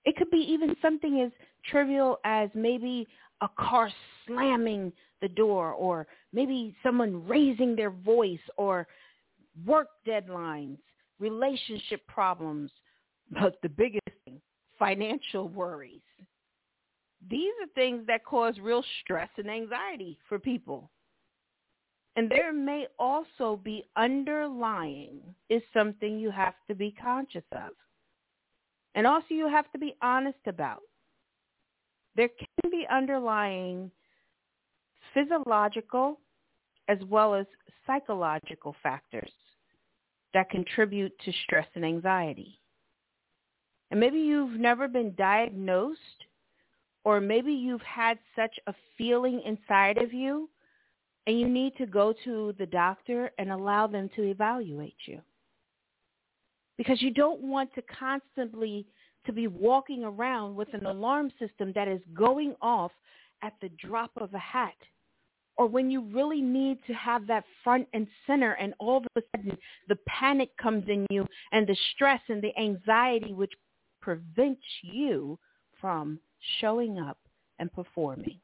It 0.03 0.15
could 0.15 0.31
be 0.31 0.39
even 0.49 0.75
something 0.81 1.21
as 1.21 1.31
trivial 1.69 2.17
as 2.23 2.49
maybe 2.55 3.07
a 3.41 3.49
car 3.59 3.91
slamming 4.25 4.91
the 5.21 5.29
door 5.29 5.73
or 5.73 6.07
maybe 6.33 6.75
someone 6.81 7.27
raising 7.27 7.75
their 7.75 7.91
voice 7.91 8.39
or 8.57 8.87
work 9.63 9.89
deadlines, 10.07 10.79
relationship 11.19 12.01
problems, 12.07 12.71
but 13.39 13.57
the 13.61 13.69
biggest 13.69 14.07
thing, 14.25 14.41
financial 14.79 15.47
worries. 15.49 16.01
These 17.27 17.51
are 17.61 17.67
things 17.75 18.05
that 18.07 18.23
cause 18.23 18.55
real 18.61 18.83
stress 19.01 19.29
and 19.37 19.49
anxiety 19.49 20.17
for 20.27 20.39
people. 20.39 20.89
And 22.15 22.29
there 22.29 22.53
may 22.53 22.87
also 22.97 23.59
be 23.63 23.85
underlying 23.95 25.19
is 25.49 25.61
something 25.73 26.19
you 26.19 26.31
have 26.31 26.55
to 26.67 26.75
be 26.75 26.91
conscious 27.01 27.43
of. 27.51 27.71
And 28.95 29.05
also 29.05 29.27
you 29.29 29.47
have 29.47 29.71
to 29.71 29.77
be 29.77 29.95
honest 30.01 30.39
about. 30.47 30.81
There 32.15 32.29
can 32.29 32.71
be 32.71 32.85
underlying 32.91 33.91
physiological 35.13 36.19
as 36.87 36.97
well 37.07 37.35
as 37.35 37.45
psychological 37.85 38.75
factors 38.81 39.31
that 40.33 40.49
contribute 40.49 41.13
to 41.23 41.31
stress 41.43 41.67
and 41.75 41.85
anxiety. 41.85 42.59
And 43.91 43.99
maybe 43.99 44.19
you've 44.19 44.59
never 44.59 44.87
been 44.87 45.15
diagnosed 45.15 45.99
or 47.03 47.19
maybe 47.21 47.51
you've 47.51 47.81
had 47.81 48.17
such 48.35 48.59
a 48.67 48.73
feeling 48.97 49.41
inside 49.45 49.97
of 49.97 50.13
you 50.13 50.49
and 51.27 51.39
you 51.39 51.47
need 51.47 51.75
to 51.77 51.85
go 51.85 52.13
to 52.23 52.53
the 52.57 52.65
doctor 52.65 53.31
and 53.37 53.51
allow 53.51 53.87
them 53.87 54.09
to 54.15 54.23
evaluate 54.23 54.95
you. 55.05 55.21
Because 56.77 57.01
you 57.01 57.11
don't 57.11 57.41
want 57.41 57.73
to 57.75 57.81
constantly 57.83 58.85
to 59.25 59.33
be 59.33 59.47
walking 59.47 60.03
around 60.03 60.55
with 60.55 60.73
an 60.73 60.85
alarm 60.85 61.31
system 61.39 61.71
that 61.75 61.87
is 61.87 62.01
going 62.13 62.55
off 62.61 62.91
at 63.41 63.53
the 63.61 63.69
drop 63.69 64.11
of 64.17 64.33
a 64.33 64.39
hat 64.39 64.75
or 65.59 65.67
when 65.67 65.91
you 65.91 66.01
really 66.01 66.41
need 66.41 66.79
to 66.87 66.93
have 66.93 67.27
that 67.27 67.43
front 67.63 67.85
and 67.93 68.07
center 68.25 68.53
and 68.53 68.73
all 68.79 68.97
of 68.97 69.03
a 69.17 69.21
sudden 69.35 69.57
the 69.89 69.97
panic 70.07 70.49
comes 70.57 70.85
in 70.87 71.05
you 71.09 71.27
and 71.51 71.67
the 71.67 71.75
stress 71.93 72.21
and 72.29 72.41
the 72.41 72.57
anxiety 72.57 73.33
which 73.33 73.51
prevents 74.01 74.61
you 74.81 75.37
from 75.79 76.17
showing 76.59 76.99
up 76.99 77.17
and 77.59 77.71
performing, 77.71 78.39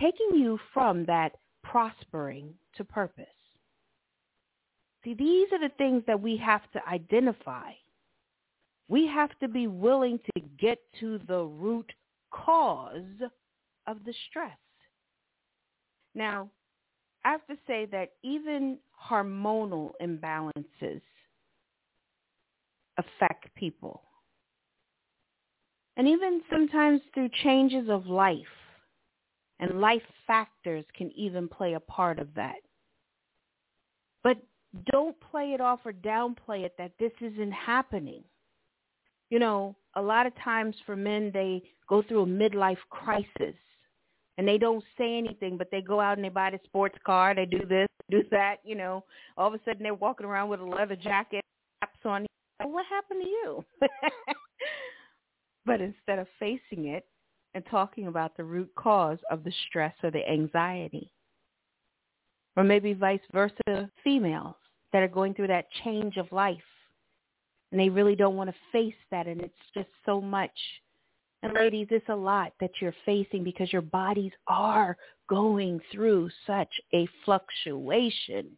taking 0.00 0.30
you 0.34 0.58
from 0.72 1.04
that 1.06 1.32
prospering 1.62 2.54
to 2.76 2.84
purpose. 2.84 3.26
See, 5.04 5.14
these 5.14 5.48
are 5.52 5.60
the 5.60 5.74
things 5.76 6.02
that 6.06 6.20
we 6.20 6.36
have 6.38 6.62
to 6.72 6.80
identify. 6.88 7.72
We 8.88 9.06
have 9.06 9.30
to 9.40 9.48
be 9.48 9.66
willing 9.66 10.18
to 10.34 10.42
get 10.58 10.78
to 11.00 11.20
the 11.28 11.42
root 11.42 11.92
cause 12.30 13.02
of 13.86 14.04
the 14.04 14.14
stress. 14.28 14.56
Now, 16.14 16.50
I 17.24 17.32
have 17.32 17.46
to 17.46 17.56
say 17.66 17.86
that 17.86 18.12
even 18.22 18.78
hormonal 19.10 19.92
imbalances 20.02 21.00
affect 22.96 23.54
people. 23.54 24.02
And 25.98 26.06
even 26.06 26.40
sometimes 26.48 27.00
through 27.12 27.28
changes 27.42 27.88
of 27.90 28.06
life 28.06 28.38
and 29.58 29.80
life 29.80 30.02
factors 30.28 30.84
can 30.96 31.10
even 31.16 31.48
play 31.48 31.74
a 31.74 31.80
part 31.80 32.20
of 32.20 32.28
that. 32.36 32.58
But 34.22 34.36
don't 34.92 35.16
play 35.20 35.54
it 35.54 35.60
off 35.60 35.80
or 35.84 35.92
downplay 35.92 36.64
it 36.64 36.74
that 36.78 36.92
this 37.00 37.10
isn't 37.20 37.50
happening. 37.50 38.22
You 39.30 39.40
know, 39.40 39.74
a 39.96 40.02
lot 40.02 40.26
of 40.26 40.32
times 40.36 40.76
for 40.86 40.94
men, 40.94 41.32
they 41.34 41.62
go 41.88 42.02
through 42.02 42.22
a 42.22 42.26
midlife 42.26 42.78
crisis 42.90 43.56
and 44.38 44.46
they 44.46 44.56
don't 44.56 44.84
say 44.96 45.18
anything, 45.18 45.58
but 45.58 45.68
they 45.72 45.80
go 45.80 46.00
out 46.00 46.16
and 46.16 46.24
they 46.24 46.28
buy 46.28 46.50
the 46.50 46.60
sports 46.64 46.96
car, 47.04 47.34
they 47.34 47.44
do 47.44 47.66
this, 47.68 47.88
do 48.08 48.22
that, 48.30 48.58
you 48.64 48.76
know. 48.76 49.04
All 49.36 49.48
of 49.48 49.54
a 49.54 49.60
sudden 49.64 49.82
they're 49.82 49.94
walking 49.94 50.26
around 50.26 50.48
with 50.48 50.60
a 50.60 50.64
leather 50.64 50.96
jacket, 50.96 51.42
caps 51.82 51.98
on. 52.04 52.24
What 52.62 52.86
happened 52.86 53.22
to 53.22 53.28
you? 53.28 53.64
but 55.68 55.80
instead 55.80 56.18
of 56.18 56.26
facing 56.38 56.88
it 56.88 57.06
and 57.54 57.64
talking 57.70 58.06
about 58.06 58.36
the 58.36 58.44
root 58.44 58.70
cause 58.76 59.18
of 59.30 59.44
the 59.44 59.52
stress 59.68 59.94
or 60.02 60.10
the 60.10 60.28
anxiety, 60.28 61.10
or 62.56 62.64
maybe 62.64 62.92
vice 62.92 63.20
versa, 63.32 63.90
females 64.02 64.56
that 64.92 65.02
are 65.02 65.08
going 65.08 65.34
through 65.34 65.46
that 65.46 65.66
change 65.84 66.16
of 66.16 66.30
life 66.32 66.58
and 67.70 67.80
they 67.80 67.88
really 67.88 68.16
don't 68.16 68.36
want 68.36 68.50
to 68.50 68.56
face 68.72 68.94
that 69.10 69.26
and 69.26 69.40
it's 69.40 69.54
just 69.74 69.88
so 70.04 70.20
much 70.20 70.50
and 71.42 71.54
ladies, 71.54 71.86
it's 71.90 72.08
a 72.08 72.16
lot 72.16 72.52
that 72.60 72.70
you're 72.80 72.94
facing 73.06 73.44
because 73.44 73.72
your 73.72 73.82
bodies 73.82 74.32
are 74.48 74.96
going 75.28 75.80
through 75.92 76.30
such 76.46 76.72
a 76.92 77.06
fluctuation. 77.24 78.50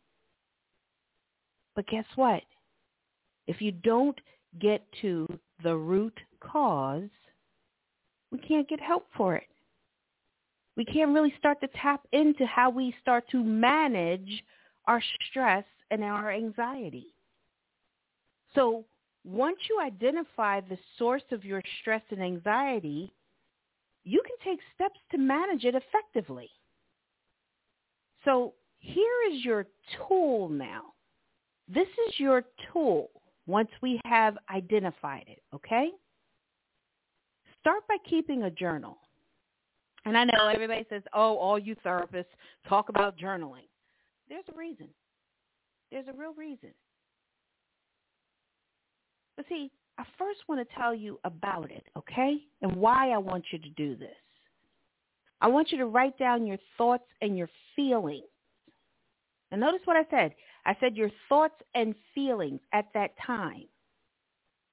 But 1.77 1.87
guess 1.89 2.07
what? 2.17 2.43
If 3.47 3.61
you 3.61 3.73
don't 3.73 4.19
get 4.61 4.83
to 5.03 5.27
the 5.63 5.77
root 5.77 6.19
cause, 6.41 7.09
we 8.31 8.39
can't 8.39 8.69
get 8.69 8.81
help 8.81 9.07
for 9.17 9.37
it. 9.37 9.49
We 10.77 10.85
can't 10.85 11.13
really 11.13 11.35
start 11.39 11.61
to 11.61 11.69
tap 11.69 12.07
into 12.13 12.47
how 12.47 12.71
we 12.71 12.95
start 13.03 13.25
to 13.33 13.43
manage 13.43 14.43
our 14.87 15.03
stress 15.29 15.65
and 15.91 16.03
our 16.03 16.31
anxiety. 16.33 17.07
So 18.55 18.85
once 19.25 19.59
you 19.69 19.81
identify 19.81 20.61
the 20.61 20.79
source 20.97 21.23
of 21.33 21.45
your 21.45 21.63
stress 21.81 22.03
and 22.11 22.23
anxiety, 22.23 23.13
you 24.05 24.23
can 24.27 24.37
take 24.53 24.61
steps 24.75 24.99
to 25.11 25.19
manage 25.19 25.65
it 25.65 25.75
effectively. 25.75 26.49
So 28.25 28.55
here 28.79 29.05
is 29.33 29.45
your 29.45 29.67
tool 29.97 30.49
now. 30.49 30.95
This 31.69 31.89
is 32.09 32.19
your 32.19 32.45
tool 32.73 33.11
once 33.47 33.69
we 33.83 34.01
have 34.05 34.37
identified 34.53 35.25
it, 35.29 35.43
okay? 35.55 35.91
Start 37.61 37.87
by 37.89 37.97
keeping 38.09 38.45
a 38.45 38.51
journal. 38.51 38.99
And 40.05 40.17
I 40.17 40.25
know 40.25 40.49
everybody 40.49 40.87
says, 40.89 41.03
oh, 41.13 41.37
all 41.37 41.59
you 41.59 41.77
therapists 41.85 42.25
talk 42.69 42.89
about 42.89 43.19
journaling. 43.19 43.69
There's 44.29 44.45
a 44.53 44.57
reason. 44.57 44.89
There's 45.91 46.07
a 46.09 46.19
real 46.19 46.33
reason. 46.35 46.71
But 49.37 49.47
see, 49.49 49.71
I 49.99 50.05
first 50.19 50.41
want 50.49 50.67
to 50.67 50.75
tell 50.75 50.95
you 50.95 51.19
about 51.25 51.71
it, 51.71 51.85
okay? 51.97 52.39
And 52.63 52.77
why 52.77 53.11
I 53.11 53.19
want 53.19 53.45
you 53.53 53.59
to 53.59 53.69
do 53.71 53.97
this. 53.97 54.17
I 55.43 55.49
want 55.49 55.73
you 55.73 55.79
to 55.79 55.87
write 55.87 56.19
down 56.19 56.47
your 56.47 56.59
thoughts 56.79 57.07
and 57.21 57.37
your 57.37 57.49
feelings. 57.77 58.25
And 59.51 59.61
notice 59.61 59.81
what 59.85 59.97
I 59.97 60.05
said. 60.11 60.35
I 60.65 60.77
said 60.81 60.97
your 60.97 61.11
thoughts 61.29 61.55
and 61.75 61.95
feelings 62.15 62.61
at 62.73 62.87
that 62.95 63.13
time. 63.27 63.65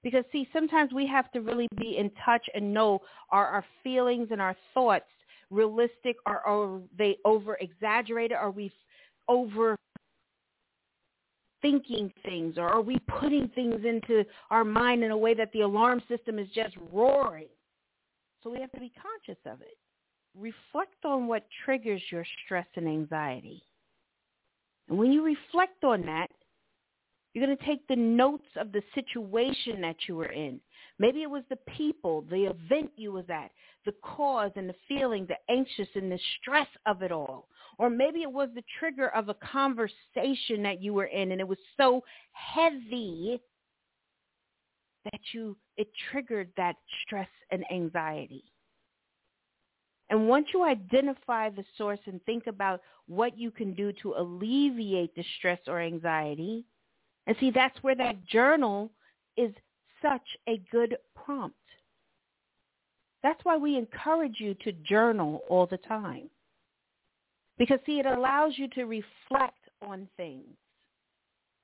Because 0.03 0.23
see, 0.31 0.47
sometimes 0.53 0.93
we 0.93 1.07
have 1.07 1.31
to 1.31 1.41
really 1.41 1.67
be 1.77 1.97
in 1.97 2.11
touch 2.23 2.45
and 2.53 2.73
know 2.73 2.99
are 3.31 3.47
our 3.47 3.65
feelings 3.83 4.29
and 4.31 4.41
our 4.41 4.55
thoughts 4.73 5.05
realistic 5.49 6.17
or 6.25 6.45
are 6.45 6.79
they 6.97 7.17
over 7.25 7.57
exaggerated? 7.61 8.37
Are 8.37 8.51
we 8.51 8.71
over 9.27 9.75
thinking 11.61 12.11
things 12.23 12.57
or 12.57 12.67
are 12.67 12.81
we 12.81 12.99
putting 13.19 13.49
things 13.49 13.83
into 13.85 14.23
our 14.51 14.63
mind 14.63 15.03
in 15.03 15.11
a 15.11 15.17
way 15.17 15.33
that 15.33 15.51
the 15.53 15.61
alarm 15.61 16.01
system 16.07 16.39
is 16.39 16.47
just 16.53 16.75
roaring? 16.91 17.47
So 18.43 18.51
we 18.51 18.59
have 18.59 18.71
to 18.73 18.79
be 18.79 18.91
conscious 19.01 19.41
of 19.45 19.61
it. 19.61 19.77
Reflect 20.35 21.03
on 21.03 21.27
what 21.27 21.47
triggers 21.65 22.01
your 22.11 22.25
stress 22.45 22.67
and 22.75 22.87
anxiety. 22.87 23.63
And 24.87 24.97
when 24.97 25.11
you 25.11 25.23
reflect 25.23 25.83
on 25.83 26.05
that, 26.05 26.27
you're 27.33 27.45
going 27.45 27.57
to 27.57 27.65
take 27.65 27.87
the 27.87 27.95
notes 27.95 28.47
of 28.55 28.71
the 28.71 28.81
situation 28.95 29.81
that 29.81 29.95
you 30.07 30.15
were 30.15 30.31
in. 30.31 30.59
Maybe 30.99 31.21
it 31.21 31.29
was 31.29 31.43
the 31.49 31.59
people, 31.77 32.23
the 32.29 32.45
event 32.45 32.91
you 32.95 33.11
was 33.11 33.25
at, 33.29 33.51
the 33.85 33.93
cause 34.01 34.51
and 34.55 34.67
the 34.67 34.75
feeling, 34.87 35.27
the 35.27 35.53
anxious 35.53 35.87
and 35.95 36.11
the 36.11 36.19
stress 36.41 36.67
of 36.85 37.03
it 37.03 37.11
all. 37.11 37.47
Or 37.77 37.89
maybe 37.89 38.23
it 38.23 38.31
was 38.31 38.49
the 38.55 38.63
trigger 38.79 39.09
of 39.09 39.29
a 39.29 39.35
conversation 39.35 40.63
that 40.63 40.81
you 40.81 40.93
were 40.93 41.05
in 41.05 41.31
and 41.31 41.39
it 41.39 41.47
was 41.47 41.59
so 41.77 42.03
heavy 42.31 43.39
that 45.11 45.21
you 45.33 45.55
it 45.77 45.87
triggered 46.11 46.51
that 46.57 46.75
stress 47.03 47.29
and 47.51 47.63
anxiety. 47.71 48.43
And 50.09 50.27
once 50.27 50.47
you 50.53 50.63
identify 50.63 51.49
the 51.49 51.65
source 51.77 51.99
and 52.05 52.23
think 52.23 52.47
about 52.47 52.81
what 53.07 53.37
you 53.37 53.51
can 53.51 53.73
do 53.73 53.91
to 54.01 54.15
alleviate 54.17 55.13
the 55.15 55.23
stress 55.37 55.59
or 55.67 55.81
anxiety, 55.81 56.65
And 57.27 57.35
see, 57.39 57.51
that's 57.51 57.77
where 57.83 57.95
that 57.95 58.25
journal 58.25 58.89
is 59.35 59.53
such 60.01 60.27
a 60.47 60.61
good 60.71 60.97
prompt. 61.13 61.55
That's 63.21 63.43
why 63.43 63.57
we 63.57 63.77
encourage 63.77 64.39
you 64.39 64.53
to 64.63 64.71
journal 64.71 65.41
all 65.49 65.67
the 65.67 65.77
time. 65.77 66.29
Because 67.57 67.79
see, 67.85 67.99
it 67.99 68.05
allows 68.05 68.53
you 68.55 68.69
to 68.69 68.85
reflect 68.85 69.57
on 69.81 70.07
things. 70.15 70.45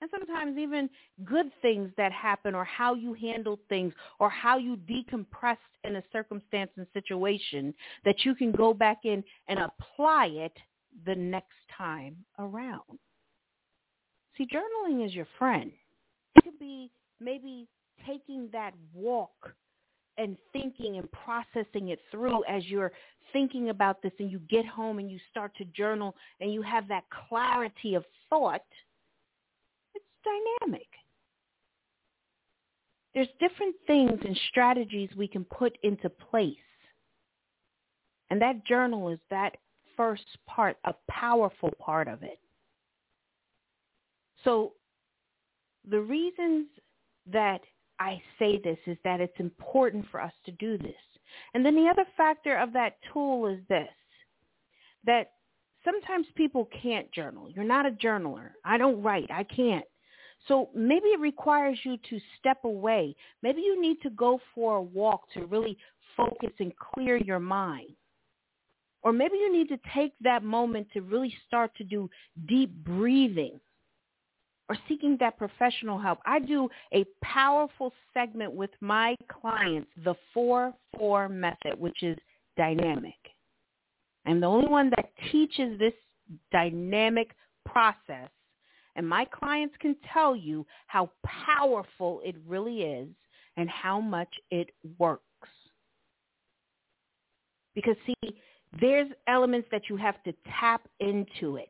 And 0.01 0.09
sometimes 0.11 0.57
even 0.57 0.89
good 1.23 1.45
things 1.61 1.89
that 1.95 2.11
happen 2.11 2.53
or 2.55 2.65
how 2.65 2.93
you 2.93 3.13
handled 3.13 3.59
things 3.69 3.93
or 4.19 4.29
how 4.29 4.57
you 4.57 4.75
decompressed 4.75 5.57
in 5.85 5.95
a 5.95 6.03
circumstance 6.11 6.71
and 6.75 6.85
situation 6.93 7.73
that 8.03 8.25
you 8.25 8.35
can 8.35 8.51
go 8.51 8.73
back 8.73 9.05
in 9.05 9.23
and 9.47 9.59
apply 9.59 10.25
it 10.25 10.57
the 11.05 11.15
next 11.15 11.55
time 11.77 12.17
around. 12.37 12.99
See, 14.37 14.47
journaling 14.47 15.05
is 15.05 15.13
your 15.13 15.27
friend. 15.37 15.71
It 16.35 16.43
could 16.43 16.59
be 16.59 16.91
maybe 17.19 17.67
taking 18.07 18.49
that 18.51 18.73
walk 18.93 19.53
and 20.17 20.37
thinking 20.51 20.97
and 20.97 21.09
processing 21.11 21.89
it 21.89 21.99
through 22.11 22.43
as 22.45 22.65
you're 22.65 22.91
thinking 23.31 23.69
about 23.69 24.01
this 24.01 24.11
and 24.19 24.31
you 24.31 24.39
get 24.49 24.65
home 24.65 24.99
and 24.99 25.09
you 25.09 25.19
start 25.29 25.55
to 25.57 25.65
journal 25.65 26.15
and 26.39 26.53
you 26.53 26.61
have 26.61 26.87
that 26.87 27.03
clarity 27.29 27.95
of 27.95 28.05
thought, 28.29 28.61
it's 29.95 30.05
dynamic. 30.23 30.87
There's 33.13 33.27
different 33.39 33.75
things 33.85 34.19
and 34.25 34.39
strategies 34.49 35.09
we 35.15 35.27
can 35.27 35.45
put 35.45 35.77
into 35.83 36.09
place. 36.09 36.55
And 38.29 38.41
that 38.41 38.65
journal 38.65 39.09
is 39.09 39.19
that 39.29 39.57
first 39.95 40.25
part, 40.47 40.77
a 40.85 40.95
powerful 41.09 41.71
part 41.79 42.07
of 42.07 42.23
it. 42.23 42.39
So 44.43 44.73
the 45.89 46.01
reasons 46.01 46.67
that 47.31 47.61
I 47.99 48.21
say 48.39 48.59
this 48.63 48.77
is 48.85 48.97
that 49.03 49.21
it's 49.21 49.39
important 49.39 50.05
for 50.11 50.21
us 50.21 50.33
to 50.45 50.51
do 50.53 50.77
this. 50.77 50.95
And 51.53 51.65
then 51.65 51.75
the 51.75 51.89
other 51.89 52.05
factor 52.17 52.57
of 52.57 52.73
that 52.73 52.97
tool 53.11 53.47
is 53.47 53.59
this, 53.69 53.87
that 55.05 55.31
sometimes 55.83 56.27
people 56.35 56.69
can't 56.81 57.11
journal. 57.11 57.49
You're 57.49 57.63
not 57.63 57.85
a 57.85 57.91
journaler. 57.91 58.51
I 58.65 58.77
don't 58.77 59.01
write. 59.01 59.29
I 59.31 59.43
can't. 59.43 59.85
So 60.47 60.69
maybe 60.75 61.07
it 61.07 61.19
requires 61.19 61.79
you 61.83 61.97
to 62.09 62.19
step 62.39 62.65
away. 62.65 63.15
Maybe 63.41 63.61
you 63.61 63.81
need 63.81 64.01
to 64.01 64.09
go 64.09 64.39
for 64.53 64.77
a 64.77 64.81
walk 64.81 65.21
to 65.33 65.45
really 65.45 65.77
focus 66.17 66.51
and 66.59 66.73
clear 66.75 67.17
your 67.17 67.39
mind. 67.39 67.91
Or 69.03 69.13
maybe 69.13 69.37
you 69.37 69.51
need 69.51 69.69
to 69.69 69.79
take 69.93 70.13
that 70.21 70.43
moment 70.43 70.87
to 70.93 71.01
really 71.01 71.33
start 71.47 71.75
to 71.77 71.83
do 71.83 72.09
deep 72.47 72.73
breathing 72.83 73.59
or 74.73 74.77
seeking 74.87 75.17
that 75.19 75.37
professional 75.37 75.99
help. 75.99 76.19
I 76.25 76.39
do 76.39 76.67
a 76.93 77.05
powerful 77.23 77.93
segment 78.13 78.51
with 78.53 78.71
my 78.81 79.15
clients, 79.29 79.89
the 80.03 80.15
4-4 80.35 81.29
method, 81.29 81.79
which 81.79 82.01
is 82.01 82.17
dynamic. 82.57 83.13
I'm 84.25 84.39
the 84.39 84.47
only 84.47 84.67
one 84.67 84.89
that 84.95 85.11
teaches 85.31 85.77
this 85.77 85.93
dynamic 86.51 87.35
process. 87.65 88.29
And 88.95 89.07
my 89.07 89.25
clients 89.25 89.75
can 89.79 89.95
tell 90.11 90.35
you 90.35 90.65
how 90.87 91.11
powerful 91.25 92.21
it 92.23 92.35
really 92.47 92.81
is 92.81 93.09
and 93.57 93.69
how 93.69 93.99
much 93.99 94.29
it 94.49 94.69
works. 94.97 95.21
Because 97.75 97.95
see, 98.05 98.35
there's 98.79 99.09
elements 99.27 99.67
that 99.71 99.83
you 99.89 99.97
have 99.97 100.21
to 100.23 100.33
tap 100.59 100.81
into 100.99 101.57
it. 101.57 101.69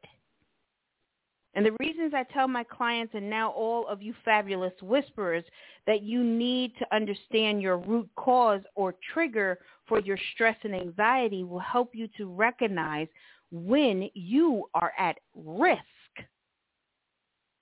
And 1.55 1.65
the 1.65 1.75
reasons 1.79 2.13
I 2.15 2.23
tell 2.33 2.47
my 2.47 2.63
clients 2.63 3.13
and 3.15 3.29
now 3.29 3.51
all 3.51 3.87
of 3.87 4.01
you 4.01 4.13
fabulous 4.25 4.73
whisperers 4.81 5.43
that 5.85 6.01
you 6.01 6.23
need 6.23 6.73
to 6.79 6.95
understand 6.95 7.61
your 7.61 7.77
root 7.77 8.09
cause 8.15 8.61
or 8.75 8.95
trigger 9.13 9.59
for 9.87 9.99
your 9.99 10.17
stress 10.33 10.57
and 10.63 10.73
anxiety 10.73 11.43
will 11.43 11.59
help 11.59 11.91
you 11.93 12.07
to 12.17 12.25
recognize 12.25 13.07
when 13.51 14.09
you 14.15 14.65
are 14.73 14.93
at 14.97 15.17
risk 15.35 15.79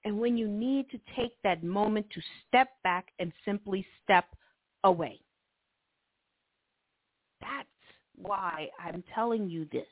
and 0.06 0.18
when 0.18 0.38
you 0.38 0.48
need 0.48 0.90
to 0.90 1.00
take 1.16 1.34
that 1.44 1.64
moment 1.64 2.06
to 2.12 2.22
step 2.48 2.70
back 2.84 3.08
and 3.20 3.32
simply 3.46 3.86
step 4.04 4.26
away. 4.84 5.20
That's 7.42 7.68
why 8.16 8.70
I'm 8.80 9.04
telling 9.14 9.50
you 9.50 9.68
this. 9.72 9.86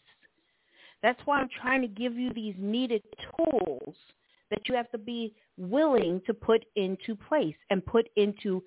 That's 1.02 1.20
why 1.26 1.40
I'm 1.40 1.50
trying 1.62 1.82
to 1.82 1.88
give 1.88 2.18
you 2.18 2.34
these 2.34 2.56
needed 2.58 3.04
tools 3.38 3.96
that 4.50 4.68
you 4.68 4.76
have 4.76 4.90
to 4.92 4.98
be 4.98 5.34
willing 5.58 6.22
to 6.26 6.34
put 6.34 6.66
into 6.76 7.16
place 7.16 7.56
and 7.70 7.86
put 7.86 8.10
into 8.16 8.64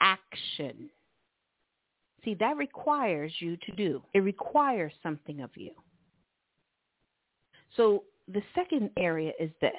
action. 0.00 0.88
See, 2.24 2.34
that 2.34 2.56
requires 2.56 3.32
you 3.38 3.56
to 3.58 3.72
do. 3.72 4.02
It 4.14 4.20
requires 4.20 4.92
something 5.02 5.40
of 5.40 5.50
you. 5.56 5.72
So 7.76 8.04
the 8.28 8.42
second 8.54 8.90
area 8.96 9.32
is 9.38 9.50
this. 9.60 9.72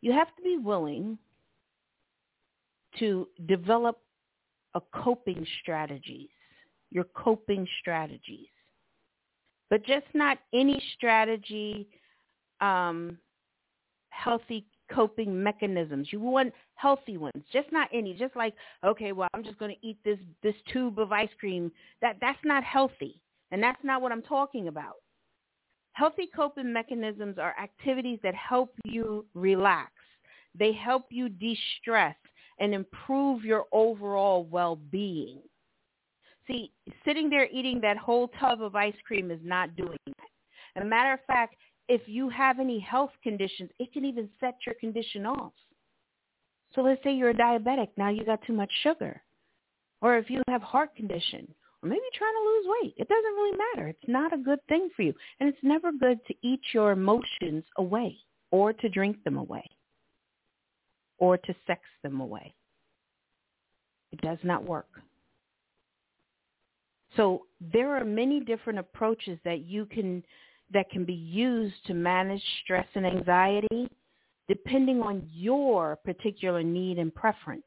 You 0.00 0.12
have 0.12 0.34
to 0.36 0.42
be 0.42 0.56
willing 0.56 1.18
to 2.98 3.28
develop 3.46 3.98
a 4.74 4.80
coping 4.94 5.46
strategies, 5.60 6.30
your 6.90 7.04
coping 7.14 7.66
strategies 7.80 8.48
but 9.70 9.84
just 9.84 10.06
not 10.12 10.38
any 10.52 10.82
strategy, 10.96 11.88
um, 12.60 13.16
healthy 14.10 14.66
coping 14.92 15.40
mechanisms. 15.40 16.08
You 16.10 16.20
want 16.20 16.52
healthy 16.74 17.16
ones, 17.16 17.44
just 17.52 17.70
not 17.72 17.88
any. 17.92 18.12
Just 18.14 18.36
like, 18.36 18.54
okay, 18.84 19.12
well, 19.12 19.28
I'm 19.32 19.44
just 19.44 19.58
going 19.58 19.74
to 19.74 19.86
eat 19.86 19.98
this 20.04 20.18
this 20.42 20.56
tube 20.72 20.98
of 20.98 21.12
ice 21.12 21.30
cream. 21.38 21.70
That 22.02 22.16
that's 22.20 22.38
not 22.44 22.64
healthy, 22.64 23.22
and 23.52 23.62
that's 23.62 23.82
not 23.82 24.02
what 24.02 24.12
I'm 24.12 24.22
talking 24.22 24.68
about. 24.68 24.96
Healthy 25.92 26.28
coping 26.34 26.72
mechanisms 26.72 27.38
are 27.38 27.54
activities 27.60 28.18
that 28.22 28.34
help 28.34 28.74
you 28.84 29.24
relax. 29.34 29.92
They 30.58 30.72
help 30.72 31.06
you 31.10 31.28
de-stress 31.28 32.16
and 32.58 32.74
improve 32.74 33.44
your 33.44 33.64
overall 33.72 34.44
well-being. 34.44 35.40
See, 36.50 36.72
sitting 37.04 37.30
there 37.30 37.46
eating 37.46 37.80
that 37.82 37.96
whole 37.96 38.28
tub 38.40 38.62
of 38.62 38.74
ice 38.74 38.94
cream 39.06 39.30
is 39.30 39.40
not 39.42 39.76
doing 39.76 39.98
that. 40.06 40.76
As 40.76 40.82
a 40.82 40.86
matter 40.86 41.12
of 41.12 41.20
fact, 41.26 41.54
if 41.88 42.02
you 42.06 42.28
have 42.28 42.58
any 42.58 42.80
health 42.80 43.10
conditions, 43.22 43.70
it 43.78 43.92
can 43.92 44.04
even 44.04 44.28
set 44.40 44.56
your 44.66 44.74
condition 44.76 45.26
off. 45.26 45.52
So 46.74 46.82
let's 46.82 47.02
say 47.02 47.12
you're 47.12 47.30
a 47.30 47.34
diabetic. 47.34 47.88
Now 47.96 48.10
you 48.10 48.24
got 48.24 48.42
too 48.46 48.52
much 48.52 48.70
sugar. 48.82 49.20
Or 50.00 50.16
if 50.16 50.30
you 50.30 50.42
have 50.48 50.62
heart 50.62 50.94
condition, 50.96 51.52
or 51.82 51.88
maybe 51.88 52.00
trying 52.14 52.34
to 52.34 52.48
lose 52.48 52.66
weight. 52.82 52.94
It 52.96 53.08
doesn't 53.08 53.34
really 53.34 53.58
matter. 53.74 53.88
It's 53.88 54.08
not 54.08 54.32
a 54.32 54.38
good 54.38 54.60
thing 54.68 54.90
for 54.94 55.02
you. 55.02 55.14
And 55.38 55.48
it's 55.48 55.58
never 55.62 55.92
good 55.92 56.18
to 56.26 56.34
eat 56.42 56.60
your 56.74 56.92
emotions 56.92 57.64
away 57.78 58.16
or 58.50 58.72
to 58.72 58.88
drink 58.88 59.22
them 59.24 59.38
away 59.38 59.64
or 61.18 61.38
to 61.38 61.54
sex 61.66 61.80
them 62.02 62.20
away. 62.20 62.54
It 64.12 64.20
does 64.20 64.38
not 64.42 64.64
work. 64.64 64.88
So 67.16 67.46
there 67.60 67.96
are 67.96 68.04
many 68.04 68.40
different 68.40 68.78
approaches 68.78 69.38
that 69.44 69.64
you 69.64 69.86
can 69.86 70.22
that 70.72 70.90
can 70.90 71.04
be 71.04 71.14
used 71.14 71.84
to 71.86 71.94
manage 71.94 72.42
stress 72.62 72.86
and 72.94 73.04
anxiety 73.04 73.88
depending 74.48 75.00
on 75.00 75.28
your 75.32 75.96
particular 76.04 76.62
need 76.62 76.98
and 76.98 77.14
preference. 77.14 77.62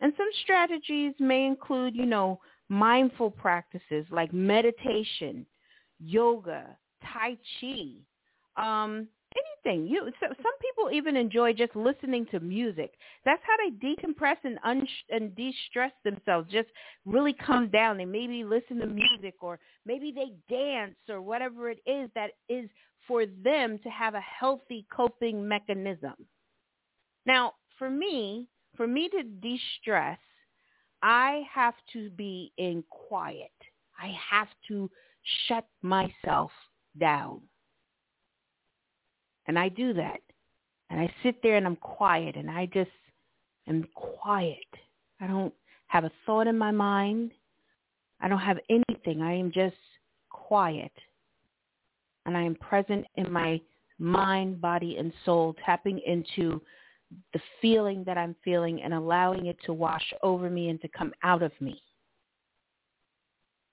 And 0.00 0.12
some 0.16 0.28
strategies 0.42 1.14
may 1.18 1.46
include, 1.46 1.94
you 1.94 2.04
know, 2.04 2.40
mindful 2.68 3.30
practices 3.30 4.04
like 4.10 4.32
meditation, 4.34 5.46
yoga, 5.98 6.76
tai 7.02 7.38
chi, 7.60 7.94
um, 8.56 9.08
anything. 9.64 9.86
You 9.86 10.10
so, 10.20 10.26
some 10.28 10.52
people 10.60 10.90
even 10.92 11.16
enjoy 11.16 11.52
just 11.52 11.74
listening 11.74 12.26
to 12.30 12.40
music. 12.40 12.94
That's 13.24 13.42
how 13.46 13.56
they 13.56 13.76
decompress 13.76 14.36
and 14.44 14.58
un- 14.64 14.88
and 15.10 15.34
de-stress 15.34 15.92
themselves. 16.04 16.50
Just 16.50 16.68
really 17.04 17.32
come 17.34 17.68
down. 17.68 17.98
They 17.98 18.04
maybe 18.04 18.44
listen 18.44 18.78
to 18.78 18.86
music 18.86 19.34
or 19.40 19.58
maybe 19.84 20.12
they 20.12 20.32
dance 20.54 20.96
or 21.08 21.20
whatever 21.20 21.70
it 21.70 21.78
is 21.86 22.10
that 22.14 22.30
is 22.48 22.68
for 23.06 23.24
them 23.44 23.78
to 23.82 23.88
have 23.90 24.14
a 24.14 24.20
healthy 24.20 24.86
coping 24.94 25.46
mechanism. 25.46 26.14
Now, 27.24 27.52
for 27.78 27.90
me, 27.90 28.48
for 28.76 28.86
me 28.86 29.08
to 29.08 29.22
de-stress, 29.22 30.18
I 31.02 31.42
have 31.52 31.74
to 31.92 32.10
be 32.10 32.52
in 32.56 32.82
quiet. 32.90 33.52
I 33.98 34.14
have 34.30 34.48
to 34.68 34.90
shut 35.46 35.66
myself 35.82 36.50
down. 36.98 37.42
And 39.46 39.58
I 39.58 39.68
do 39.68 39.92
that. 39.94 40.20
And 40.90 41.00
I 41.00 41.12
sit 41.22 41.42
there 41.42 41.56
and 41.56 41.66
I'm 41.66 41.76
quiet 41.76 42.36
and 42.36 42.50
I 42.50 42.66
just 42.66 42.90
am 43.68 43.86
quiet. 43.94 44.58
I 45.20 45.26
don't 45.26 45.54
have 45.88 46.04
a 46.04 46.12
thought 46.24 46.46
in 46.46 46.56
my 46.56 46.70
mind. 46.70 47.32
I 48.20 48.28
don't 48.28 48.38
have 48.38 48.58
anything. 48.70 49.22
I 49.22 49.34
am 49.34 49.50
just 49.52 49.76
quiet. 50.30 50.92
And 52.24 52.36
I 52.36 52.42
am 52.42 52.54
present 52.56 53.06
in 53.16 53.30
my 53.32 53.60
mind, 53.98 54.60
body, 54.60 54.96
and 54.98 55.12
soul, 55.24 55.54
tapping 55.64 56.00
into 56.06 56.60
the 57.32 57.40
feeling 57.62 58.02
that 58.04 58.18
I'm 58.18 58.34
feeling 58.44 58.82
and 58.82 58.92
allowing 58.92 59.46
it 59.46 59.56
to 59.66 59.72
wash 59.72 60.12
over 60.22 60.50
me 60.50 60.68
and 60.68 60.80
to 60.82 60.88
come 60.88 61.12
out 61.22 61.42
of 61.42 61.52
me. 61.60 61.80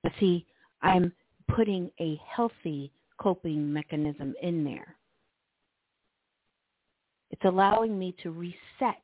But 0.03 0.11
see, 0.19 0.45
I'm 0.81 1.11
putting 1.47 1.89
a 1.99 2.19
healthy 2.27 2.91
coping 3.17 3.71
mechanism 3.71 4.35
in 4.41 4.63
there. 4.63 4.95
It's 7.33 7.45
allowing 7.45 7.97
me 7.97 8.15
to 8.21 8.29
reset 8.29 9.01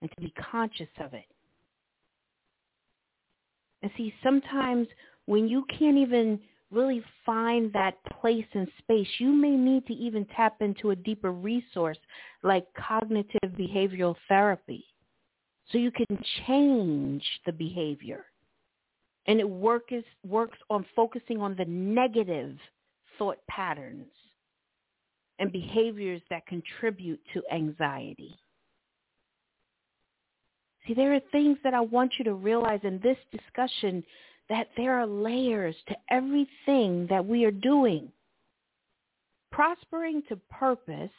and 0.00 0.10
to 0.10 0.16
be 0.18 0.32
conscious 0.50 0.88
of 0.98 1.12
it. 1.12 1.26
And 3.82 3.90
see, 3.98 4.14
sometimes 4.24 4.88
when 5.26 5.46
you 5.46 5.66
can't 5.78 5.98
even 5.98 6.40
really 6.70 7.04
find 7.26 7.70
that 7.74 8.02
place 8.18 8.46
and 8.54 8.66
space, 8.78 9.06
you 9.18 9.30
may 9.30 9.50
need 9.50 9.86
to 9.88 9.92
even 9.92 10.24
tap 10.34 10.62
into 10.62 10.88
a 10.88 10.96
deeper 10.96 11.32
resource 11.32 11.98
like 12.42 12.66
cognitive 12.72 13.50
behavioral 13.58 14.16
therapy 14.26 14.82
so 15.70 15.76
you 15.76 15.90
can 15.90 16.18
change 16.46 17.22
the 17.44 17.52
behavior. 17.52 18.24
And 19.26 19.38
it 19.38 19.48
work 19.48 19.92
is, 19.92 20.04
works 20.26 20.56
on 20.70 20.86
focusing 20.96 21.42
on 21.42 21.56
the 21.56 21.66
negative 21.66 22.56
thought 23.18 23.36
patterns 23.50 24.06
and 25.38 25.52
behaviors 25.52 26.22
that 26.30 26.46
contribute 26.46 27.20
to 27.34 27.42
anxiety. 27.52 28.36
See, 30.86 30.94
there 30.94 31.14
are 31.14 31.20
things 31.32 31.58
that 31.64 31.74
I 31.74 31.80
want 31.80 32.12
you 32.18 32.24
to 32.26 32.34
realize 32.34 32.80
in 32.84 33.00
this 33.02 33.18
discussion 33.32 34.04
that 34.48 34.68
there 34.76 34.98
are 34.98 35.06
layers 35.06 35.74
to 35.88 35.96
everything 36.10 37.06
that 37.10 37.26
we 37.26 37.44
are 37.44 37.50
doing. 37.50 38.10
Prospering 39.50 40.22
to 40.28 40.36
purpose 40.50 41.10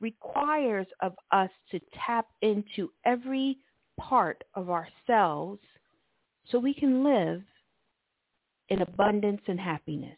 requires 0.00 0.86
of 1.00 1.14
us 1.30 1.50
to 1.70 1.80
tap 2.06 2.26
into 2.42 2.90
every 3.04 3.58
part 3.98 4.42
of 4.54 4.70
ourselves 4.70 5.60
so 6.50 6.58
we 6.58 6.74
can 6.74 7.04
live 7.04 7.42
in 8.70 8.82
abundance 8.82 9.42
and 9.46 9.60
happiness. 9.60 10.16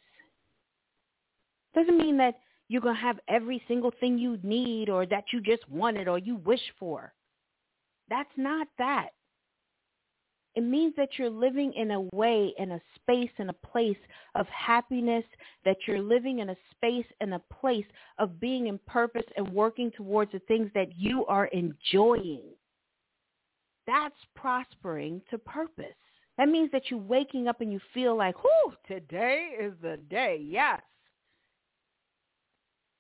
Doesn't 1.75 1.99
mean 1.99 2.17
that 2.19 2.39
you're 2.69 2.81
going 2.81 2.97
to 2.97 3.01
have 3.01 3.19
every 3.29 3.63
single 3.69 3.93
thing 4.01 4.19
you 4.19 4.39
need 4.43 4.89
or 4.89 5.07
that 5.07 5.25
you 5.33 5.41
just 5.41 5.69
wanted 5.69 6.09
or 6.09 6.19
you 6.19 6.37
wish 6.37 6.63
for. 6.79 7.13
That's 8.09 8.31
not 8.37 8.67
that. 8.79 9.11
It 10.55 10.63
means 10.63 10.93
that 10.97 11.19
you're 11.19 11.31
living 11.31 11.73
in 11.73 11.93
a 11.93 12.01
way, 12.15 12.53
in 12.59 12.73
a 12.73 12.81
space, 12.97 13.31
in 13.39 13.49
a 13.49 13.55
place 13.55 13.97
of 14.35 14.47
happiness, 14.49 15.25
that 15.65 15.79
you're 15.87 16.03
living 16.03 16.41
in 16.41 16.51
a 16.51 16.57
space 16.73 17.07
and 17.21 17.33
a 17.33 17.43
place 17.61 17.87
of 18.19 18.39
being 18.39 18.67
in 18.67 18.79
purpose 18.87 19.25
and 19.37 19.49
working 19.49 19.91
towards 19.97 20.33
the 20.33 20.41
things 20.41 20.71
that 20.75 20.95
you 20.97 21.25
are 21.27 21.47
enjoying. 21.47 22.43
That's 23.87 24.15
prospering 24.37 25.23
to 25.31 25.39
purpose. 25.39 25.87
That 26.37 26.49
means 26.49 26.71
that 26.73 26.91
you're 26.91 27.01
waking 27.01 27.49
up 27.49 27.61
and 27.61 27.73
you 27.73 27.81
feel 27.95 28.17
like, 28.17 28.43
whoo, 28.45 28.75
today 28.87 29.57
is 29.59 29.73
the 29.83 29.99
day. 30.11 30.39
Yes. 30.43 30.83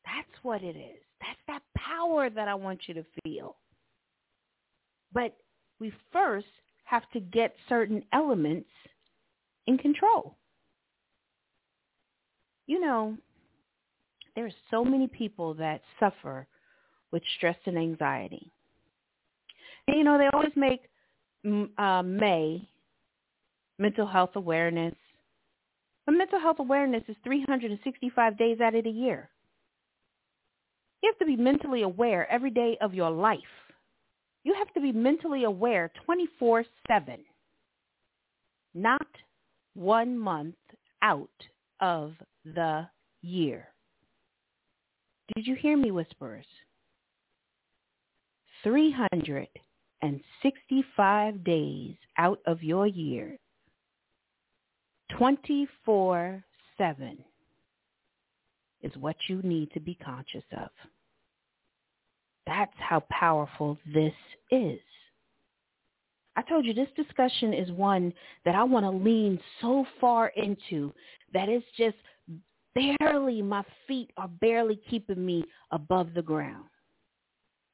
That's 0.04 0.42
what 0.42 0.62
it 0.62 0.76
is. 0.76 0.98
That's 1.20 1.38
that 1.46 1.62
power 1.76 2.30
that 2.30 2.48
I 2.48 2.54
want 2.54 2.80
you 2.86 2.94
to 2.94 3.04
feel. 3.22 3.56
But 5.12 5.36
we 5.78 5.92
first 6.12 6.46
have 6.84 7.08
to 7.12 7.20
get 7.20 7.54
certain 7.68 8.02
elements 8.12 8.68
in 9.66 9.78
control. 9.78 10.36
You 12.66 12.80
know, 12.80 13.16
there 14.34 14.46
are 14.46 14.52
so 14.70 14.84
many 14.84 15.06
people 15.06 15.54
that 15.54 15.82
suffer 16.00 16.46
with 17.10 17.22
stress 17.36 17.56
and 17.66 17.76
anxiety. 17.76 18.50
And, 19.86 19.98
you 19.98 20.04
know, 20.04 20.18
they 20.18 20.28
always 20.32 20.52
make 20.56 20.82
uh, 21.78 22.02
May 22.02 22.68
mental 23.78 24.06
health 24.06 24.30
awareness. 24.36 24.94
But 26.06 26.12
mental 26.12 26.40
health 26.40 26.58
awareness 26.58 27.02
is 27.08 27.16
365 27.24 28.38
days 28.38 28.60
out 28.60 28.74
of 28.74 28.84
the 28.84 28.90
year. 28.90 29.28
You 31.02 31.10
have 31.10 31.18
to 31.18 31.26
be 31.26 31.36
mentally 31.36 31.82
aware 31.82 32.30
every 32.30 32.50
day 32.50 32.78
of 32.80 32.94
your 32.94 33.10
life. 33.10 33.40
You 34.44 34.54
have 34.54 34.72
to 34.74 34.80
be 34.80 34.92
mentally 34.92 35.44
aware 35.44 35.90
24-7, 36.40 36.64
not 38.74 39.06
one 39.74 40.18
month 40.18 40.56
out 41.02 41.28
of 41.80 42.14
the 42.44 42.86
year. 43.22 43.68
Did 45.34 45.46
you 45.46 45.54
hear 45.54 45.76
me, 45.76 45.90
whisperers? 45.90 46.46
365 48.62 51.44
days 51.44 51.94
out 52.18 52.40
of 52.46 52.62
your 52.62 52.86
year, 52.86 53.38
24-7 55.18 56.42
is 58.82 58.96
what 58.98 59.16
you 59.28 59.40
need 59.42 59.70
to 59.72 59.80
be 59.80 59.94
conscious 59.94 60.44
of. 60.56 60.70
That's 62.52 62.72
how 62.76 63.00
powerful 63.08 63.78
this 63.94 64.12
is. 64.50 64.78
I 66.36 66.42
told 66.42 66.66
you 66.66 66.74
this 66.74 66.90
discussion 66.96 67.54
is 67.54 67.72
one 67.72 68.12
that 68.44 68.54
I 68.54 68.62
want 68.62 68.84
to 68.84 68.90
lean 68.90 69.40
so 69.62 69.86
far 69.98 70.28
into 70.36 70.92
that 71.32 71.48
it's 71.48 71.64
just 71.78 71.96
barely, 72.74 73.40
my 73.40 73.62
feet 73.88 74.10
are 74.18 74.28
barely 74.28 74.78
keeping 74.90 75.24
me 75.24 75.44
above 75.70 76.12
the 76.14 76.20
ground. 76.20 76.66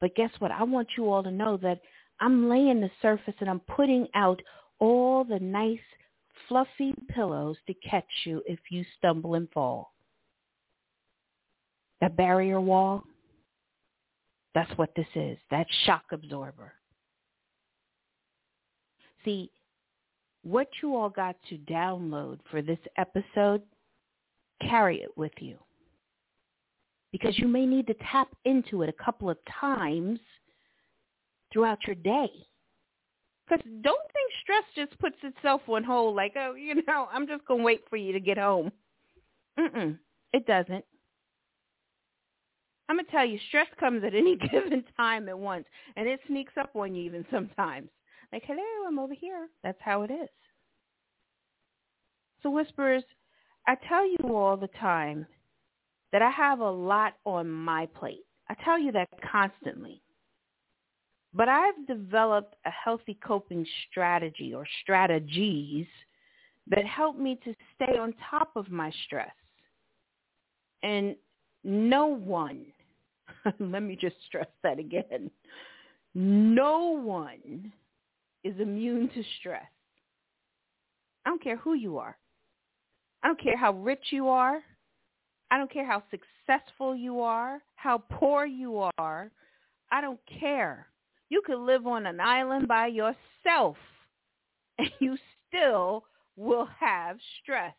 But 0.01 0.15
guess 0.15 0.31
what? 0.39 0.53
I 0.53 0.63
want 0.63 0.87
you 0.97 1.11
all 1.11 1.25
to 1.25 1.31
know 1.33 1.57
that 1.57 1.81
I'm 2.21 2.49
laying 2.49 2.81
the 2.81 2.91
surface 3.03 3.35
and 3.41 3.51
I'm 3.51 3.61
putting 3.61 4.07
out 4.15 4.41
all 4.79 5.25
the 5.25 5.41
nice 5.41 5.79
fluffy 6.49 6.95
pillows 7.09 7.57
to 7.67 7.75
catch 7.75 8.05
you 8.25 8.45
if 8.47 8.61
you 8.71 8.85
stumble 8.97 9.35
and 9.35 9.51
fall. 9.51 9.93
That 12.01 12.17
barrier 12.17 12.61
wall, 12.61 13.03
that's 14.55 14.71
what 14.77 14.95
this 14.97 15.07
is, 15.15 15.39
that 15.51 15.67
shock 15.85 16.05
absorber. 16.13 16.73
See, 19.25 19.51
what 20.43 20.69
you 20.83 20.97
all 20.97 21.11
got 21.11 21.37
to 21.49 21.59
download 21.59 22.39
for 22.51 22.63
this 22.63 22.79
episode, 22.97 23.63
carry 24.63 25.03
it 25.03 25.17
with 25.17 25.33
you. 25.39 25.59
Because 27.13 27.39
you 27.39 27.49
may 27.49 27.67
need 27.67 27.87
to 27.87 27.95
tap 28.11 28.29
into 28.45 28.83
it 28.83 28.89
a 28.89 29.05
couple 29.05 29.31
of 29.31 29.39
times 29.61 30.21
throughout 31.53 31.79
your 31.87 31.97
day. 31.97 32.31
Because 33.47 33.65
don't 33.83 34.13
think 34.13 34.31
stress 34.43 34.65
just 34.75 34.99
puts 34.99 35.17
itself 35.23 35.63
on 35.69 35.85
hold 35.85 36.15
like, 36.17 36.35
oh, 36.37 36.55
you 36.55 36.83
know, 36.87 37.09
I'm 37.13 37.27
just 37.27 37.47
going 37.47 37.61
to 37.61 37.65
wait 37.65 37.83
for 37.89 37.97
you 37.97 38.13
to 38.13 38.21
get 38.21 38.37
home. 38.37 38.71
Mm-mm, 39.59 39.99
it 40.33 40.47
doesn't. 40.47 40.85
I'm 42.89 42.97
going 42.97 43.05
to 43.05 43.13
tell 43.13 43.25
you, 43.25 43.39
stress 43.49 43.67
comes 43.79 44.03
at 44.05 44.15
any 44.15 44.37
given 44.53 44.85
time 44.97 45.29
at 45.29 45.39
once, 45.39 45.67
and 45.97 46.09
it 46.09 46.21
sneaks 46.27 46.55
up 46.59 46.71
on 46.75 46.95
you 46.95 47.05
even 47.05 47.25
sometimes. 47.31 47.89
Like, 48.33 48.45
hello, 48.47 48.87
I'm 48.87 48.99
over 48.99 49.15
here. 49.15 49.49
That's 49.63 49.79
how 49.81 50.03
it 50.03 50.11
is. 50.11 50.29
So 52.43 52.51
whispers, 52.51 53.03
I 53.67 53.77
tell 53.89 54.07
you 54.07 54.35
all 54.35 54.57
the 54.57 54.69
time 54.81 55.27
that 56.13 56.23
I 56.23 56.31
have 56.31 56.61
a 56.61 56.71
lot 56.71 57.15
on 57.25 57.51
my 57.51 57.87
plate. 57.87 58.25
I 58.49 58.55
tell 58.65 58.79
you 58.79 58.93
that 58.93 59.09
constantly. 59.31 60.01
But 61.35 61.49
I've 61.49 61.87
developed 61.87 62.57
a 62.65 62.71
healthy 62.71 63.19
coping 63.23 63.67
strategy 63.91 64.55
or 64.55 64.67
strategies 64.83 65.87
that 66.69 66.87
help 66.87 67.19
me 67.19 67.39
to 67.45 67.55
stay 67.75 67.99
on 67.99 68.15
top 68.31 68.53
of 68.57 68.71
my 68.71 68.91
stress. 69.05 69.31
And 70.83 71.17
no 71.65 72.07
one 72.07 72.65
Let 73.59 73.83
me 73.83 73.97
just 73.97 74.17
stress 74.27 74.49
that 74.63 74.79
again. 74.79 75.31
No 76.15 76.99
one 76.99 77.73
is 78.45 78.55
immune 78.61 79.09
to 79.15 79.23
stress. 79.39 79.67
I 81.25 81.31
don't 81.31 81.43
care 81.43 81.57
who 81.57 81.75
you 81.75 81.99
are. 81.99 82.17
I 83.23 83.29
don't 83.29 83.41
care 83.41 83.57
how 83.57 83.73
rich 83.73 84.07
you 84.11 84.29
are. 84.29 84.61
I 85.51 85.59
don't 85.59 85.73
care 85.73 85.87
how 85.87 86.03
successful 86.11 86.95
you 86.95 87.21
are, 87.21 87.61
how 87.77 87.99
poor 88.11 88.45
you 88.45 88.89
are. 88.99 89.31
I 89.91 90.01
don't 90.01 90.21
care. 90.41 90.87
You 91.31 91.43
could 91.45 91.59
live 91.59 91.87
on 91.87 92.07
an 92.07 92.21
island 92.21 92.69
by 92.69 92.87
yourself 92.89 93.77
and 94.79 94.91
you 95.01 95.17
still 95.49 96.05
will 96.37 96.69
have 96.79 97.17
stress. 97.43 97.75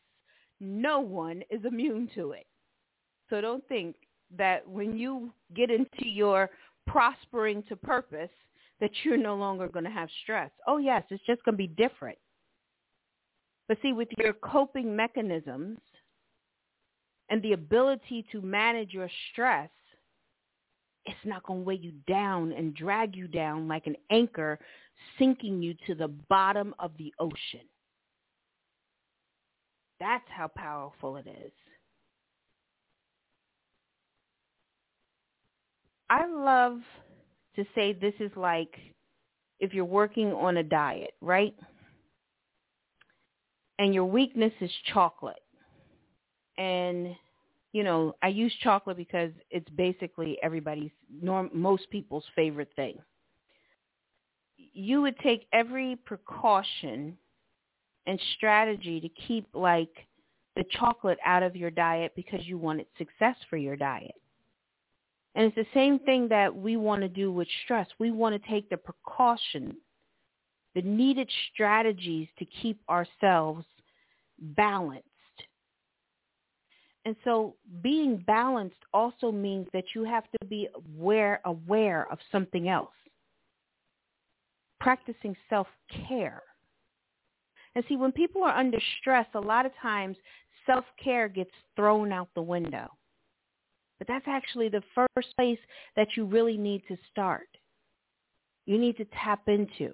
No 0.59 0.99
one 0.99 1.43
is 1.49 1.63
immune 1.63 2.09
to 2.15 2.31
it. 2.31 2.45
So 3.29 3.39
don't 3.41 3.65
think 3.67 3.95
that 4.37 4.67
when 4.67 4.97
you 4.97 5.31
get 5.55 5.71
into 5.71 6.07
your 6.07 6.49
prospering 6.87 7.63
to 7.63 7.75
purpose, 7.75 8.29
that 8.79 8.91
you're 9.03 9.17
no 9.17 9.35
longer 9.35 9.67
going 9.67 9.85
to 9.85 9.91
have 9.91 10.09
stress. 10.23 10.51
Oh, 10.67 10.77
yes, 10.77 11.03
it's 11.09 11.25
just 11.25 11.43
going 11.43 11.53
to 11.53 11.57
be 11.57 11.67
different. 11.67 12.17
But 13.67 13.77
see, 13.81 13.93
with 13.93 14.07
your 14.17 14.33
coping 14.33 14.95
mechanisms, 14.95 15.79
and 17.29 17.41
the 17.41 17.53
ability 17.53 18.25
to 18.31 18.41
manage 18.41 18.91
your 18.91 19.09
stress, 19.31 19.69
it's 21.05 21.17
not 21.25 21.43
going 21.43 21.59
to 21.61 21.65
weigh 21.65 21.79
you 21.81 21.93
down 22.07 22.51
and 22.51 22.75
drag 22.75 23.15
you 23.15 23.27
down 23.27 23.67
like 23.67 23.87
an 23.87 23.95
anchor 24.11 24.59
sinking 25.17 25.61
you 25.61 25.73
to 25.87 25.95
the 25.95 26.07
bottom 26.07 26.73
of 26.79 26.91
the 26.97 27.13
ocean. 27.19 27.65
That's 29.99 30.25
how 30.29 30.47
powerful 30.47 31.17
it 31.17 31.27
is. 31.27 31.51
I 36.09 36.25
love 36.25 36.79
to 37.55 37.65
say 37.75 37.93
this 37.93 38.13
is 38.19 38.31
like 38.35 38.75
if 39.59 39.73
you're 39.73 39.85
working 39.85 40.31
on 40.31 40.57
a 40.57 40.63
diet, 40.63 41.13
right? 41.21 41.55
And 43.77 43.93
your 43.93 44.05
weakness 44.05 44.53
is 44.61 44.71
chocolate. 44.91 45.41
And 46.57 47.15
you 47.71 47.83
know, 47.83 48.15
I 48.23 48.29
use 48.29 48.53
chocolate 48.63 48.97
because 48.97 49.31
it's 49.51 49.69
basically 49.71 50.37
everybody's 50.41 50.91
norm 51.21 51.49
most 51.53 51.89
people's 51.91 52.25
favorite 52.35 52.71
thing. 52.75 52.97
You 54.57 55.01
would 55.01 55.17
take 55.19 55.45
every 55.53 55.95
precaution 56.05 57.15
and 58.07 58.19
strategy 58.37 58.99
to 58.99 59.09
keep 59.27 59.47
like 59.53 59.91
the 60.55 60.63
chocolate 60.71 61.19
out 61.25 61.43
of 61.43 61.55
your 61.55 61.69
diet 61.69 62.11
because 62.15 62.45
you 62.45 62.57
wanted 62.57 62.87
success 62.97 63.35
for 63.49 63.57
your 63.57 63.75
diet. 63.75 64.15
And 65.35 65.45
it's 65.45 65.55
the 65.55 65.65
same 65.73 65.99
thing 65.99 66.27
that 66.29 66.53
we 66.53 66.75
want 66.75 67.01
to 67.01 67.07
do 67.07 67.31
with 67.31 67.47
stress. 67.63 67.87
We 67.99 68.11
want 68.11 68.41
to 68.41 68.49
take 68.49 68.69
the 68.69 68.77
precautions, 68.77 69.75
the 70.75 70.81
needed 70.81 71.29
strategies 71.53 72.27
to 72.39 72.45
keep 72.45 72.79
ourselves 72.89 73.65
balanced. 74.39 75.05
And 77.05 77.15
so 77.23 77.55
being 77.81 78.17
balanced 78.27 78.83
also 78.93 79.31
means 79.31 79.67
that 79.73 79.85
you 79.95 80.03
have 80.03 80.25
to 80.39 80.45
be 80.45 80.67
aware, 80.75 81.41
aware 81.45 82.11
of 82.11 82.19
something 82.31 82.67
else. 82.67 82.93
Practicing 84.79 85.35
self-care. 85.49 86.41
And 87.75 87.83
see, 87.87 87.95
when 87.95 88.11
people 88.11 88.43
are 88.43 88.55
under 88.55 88.79
stress, 88.99 89.27
a 89.33 89.39
lot 89.39 89.65
of 89.65 89.71
times 89.81 90.17
self-care 90.65 91.29
gets 91.29 91.51
thrown 91.75 92.11
out 92.11 92.29
the 92.35 92.41
window. 92.41 92.89
But 93.99 94.07
that's 94.07 94.27
actually 94.27 94.69
the 94.69 94.83
first 94.95 95.35
place 95.37 95.59
that 95.95 96.07
you 96.15 96.25
really 96.25 96.57
need 96.57 96.83
to 96.87 96.97
start. 97.11 97.47
You 98.65 98.77
need 98.77 98.97
to 98.97 99.05
tap 99.23 99.41
into. 99.47 99.93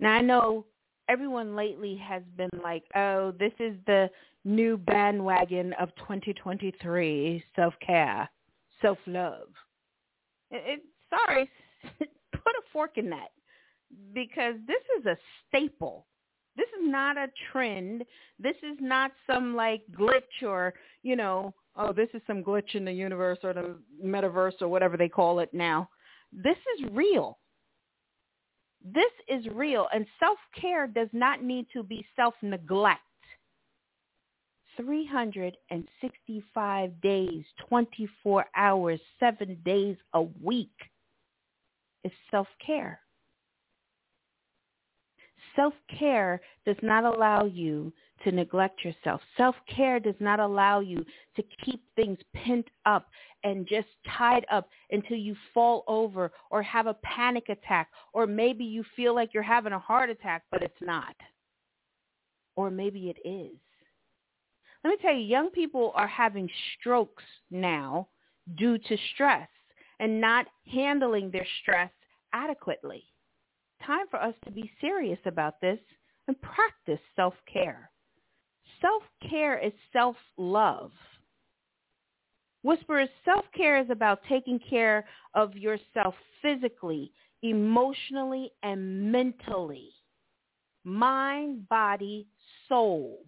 Now 0.00 0.12
I 0.12 0.20
know 0.20 0.66
everyone 1.08 1.56
lately 1.56 1.96
has 1.96 2.22
been 2.36 2.50
like, 2.62 2.84
oh, 2.94 3.32
this 3.38 3.52
is 3.58 3.74
the 3.86 4.10
new 4.44 4.76
bandwagon 4.76 5.72
of 5.74 5.94
2023, 5.96 7.42
self-care, 7.56 8.28
self-love. 8.80 9.48
It, 10.50 10.62
it, 10.66 10.82
sorry, 11.10 11.50
put 11.98 12.52
a 12.52 12.62
fork 12.72 12.98
in 12.98 13.10
that 13.10 13.30
because 14.12 14.54
this 14.66 14.82
is 14.98 15.06
a 15.06 15.16
staple. 15.48 16.06
This 16.56 16.68
is 16.80 16.90
not 16.90 17.16
a 17.16 17.28
trend. 17.52 18.04
This 18.38 18.56
is 18.62 18.76
not 18.80 19.12
some 19.26 19.54
like 19.54 19.82
glitch 19.92 20.42
or, 20.42 20.74
you 21.02 21.16
know, 21.16 21.54
oh, 21.78 21.92
this 21.92 22.08
is 22.12 22.20
some 22.26 22.42
glitch 22.42 22.74
in 22.74 22.84
the 22.84 22.92
universe 22.92 23.38
or 23.42 23.54
the 23.54 23.76
metaverse 24.04 24.60
or 24.60 24.68
whatever 24.68 24.96
they 24.96 25.08
call 25.08 25.38
it 25.38 25.54
now. 25.54 25.88
This 26.32 26.56
is 26.78 26.86
real. 26.92 27.38
This 28.84 29.12
is 29.28 29.46
real. 29.52 29.86
And 29.94 30.06
self-care 30.20 30.88
does 30.88 31.08
not 31.12 31.42
need 31.42 31.66
to 31.72 31.82
be 31.82 32.04
self-neglect. 32.16 33.00
365 34.76 37.00
days, 37.00 37.44
24 37.68 38.44
hours, 38.54 39.00
seven 39.18 39.56
days 39.64 39.96
a 40.14 40.22
week 40.22 40.70
is 42.04 42.12
self-care. 42.30 43.00
Self-care 45.56 46.40
does 46.64 46.76
not 46.82 47.04
allow 47.04 47.44
you 47.44 47.92
to 48.24 48.32
neglect 48.32 48.84
yourself. 48.84 49.20
Self-care 49.36 50.00
does 50.00 50.14
not 50.20 50.40
allow 50.40 50.80
you 50.80 51.04
to 51.36 51.42
keep 51.64 51.82
things 51.94 52.18
pent 52.34 52.66
up 52.86 53.08
and 53.44 53.66
just 53.66 53.88
tied 54.16 54.44
up 54.50 54.68
until 54.90 55.16
you 55.16 55.36
fall 55.54 55.84
over 55.86 56.32
or 56.50 56.62
have 56.62 56.86
a 56.86 56.94
panic 56.94 57.48
attack 57.48 57.88
or 58.12 58.26
maybe 58.26 58.64
you 58.64 58.84
feel 58.96 59.14
like 59.14 59.32
you're 59.32 59.42
having 59.42 59.72
a 59.72 59.78
heart 59.78 60.10
attack 60.10 60.42
but 60.50 60.62
it's 60.62 60.80
not. 60.80 61.14
Or 62.56 62.70
maybe 62.70 63.08
it 63.08 63.28
is. 63.28 63.56
Let 64.84 64.90
me 64.90 64.96
tell 65.02 65.14
you, 65.14 65.24
young 65.24 65.50
people 65.50 65.92
are 65.94 66.06
having 66.06 66.48
strokes 66.78 67.24
now 67.50 68.08
due 68.56 68.78
to 68.78 68.96
stress 69.14 69.48
and 70.00 70.20
not 70.20 70.46
handling 70.72 71.30
their 71.30 71.46
stress 71.62 71.90
adequately. 72.32 73.04
Time 73.84 74.06
for 74.10 74.20
us 74.20 74.34
to 74.44 74.50
be 74.50 74.70
serious 74.80 75.18
about 75.24 75.60
this 75.60 75.78
and 76.26 76.40
practice 76.40 77.00
self-care. 77.16 77.90
Self-care 78.80 79.58
is 79.58 79.72
self-love. 79.92 80.92
Whisperers, 82.62 83.08
self-care 83.24 83.80
is 83.80 83.90
about 83.90 84.20
taking 84.28 84.58
care 84.58 85.06
of 85.34 85.54
yourself 85.56 86.14
physically, 86.42 87.12
emotionally, 87.42 88.50
and 88.62 89.12
mentally. 89.12 89.90
Mind, 90.84 91.68
body, 91.68 92.26
soul, 92.68 93.24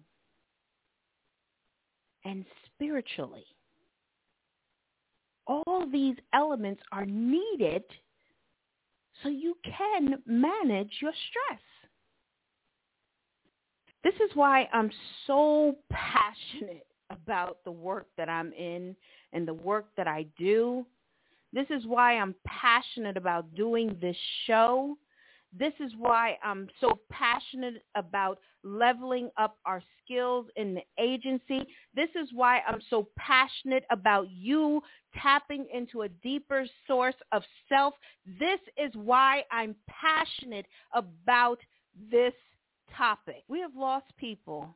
and 2.23 2.45
spiritually. 2.65 3.45
All 5.47 5.85
these 5.91 6.15
elements 6.33 6.81
are 6.91 7.05
needed 7.05 7.83
so 9.21 9.29
you 9.29 9.55
can 9.63 10.21
manage 10.25 10.91
your 11.01 11.13
stress. 11.29 11.61
This 14.03 14.15
is 14.15 14.31
why 14.33 14.67
I'm 14.73 14.89
so 15.27 15.75
passionate 15.91 16.87
about 17.09 17.57
the 17.65 17.71
work 17.71 18.07
that 18.17 18.29
I'm 18.29 18.51
in 18.53 18.95
and 19.33 19.47
the 19.47 19.53
work 19.53 19.87
that 19.97 20.07
I 20.07 20.25
do. 20.37 20.85
This 21.53 21.67
is 21.69 21.85
why 21.85 22.17
I'm 22.17 22.33
passionate 22.45 23.17
about 23.17 23.53
doing 23.55 23.97
this 24.01 24.15
show. 24.47 24.97
This 25.53 25.73
is 25.81 25.91
why 25.97 26.37
I'm 26.43 26.69
so 26.79 26.99
passionate 27.09 27.83
about 27.95 28.39
leveling 28.63 29.29
up 29.37 29.57
our 29.65 29.83
skills 30.01 30.47
in 30.55 30.75
the 30.75 30.81
agency. 30.97 31.67
This 31.93 32.09
is 32.15 32.29
why 32.33 32.61
I'm 32.67 32.79
so 32.89 33.09
passionate 33.17 33.83
about 33.91 34.29
you 34.31 34.81
tapping 35.21 35.67
into 35.73 36.03
a 36.03 36.09
deeper 36.09 36.65
source 36.87 37.15
of 37.33 37.43
self. 37.67 37.95
This 38.39 38.59
is 38.77 38.91
why 38.93 39.43
I'm 39.51 39.75
passionate 39.89 40.67
about 40.93 41.59
this 42.09 42.33
topic. 42.97 43.43
We 43.47 43.59
have 43.61 43.75
lost 43.75 44.05
people 44.17 44.75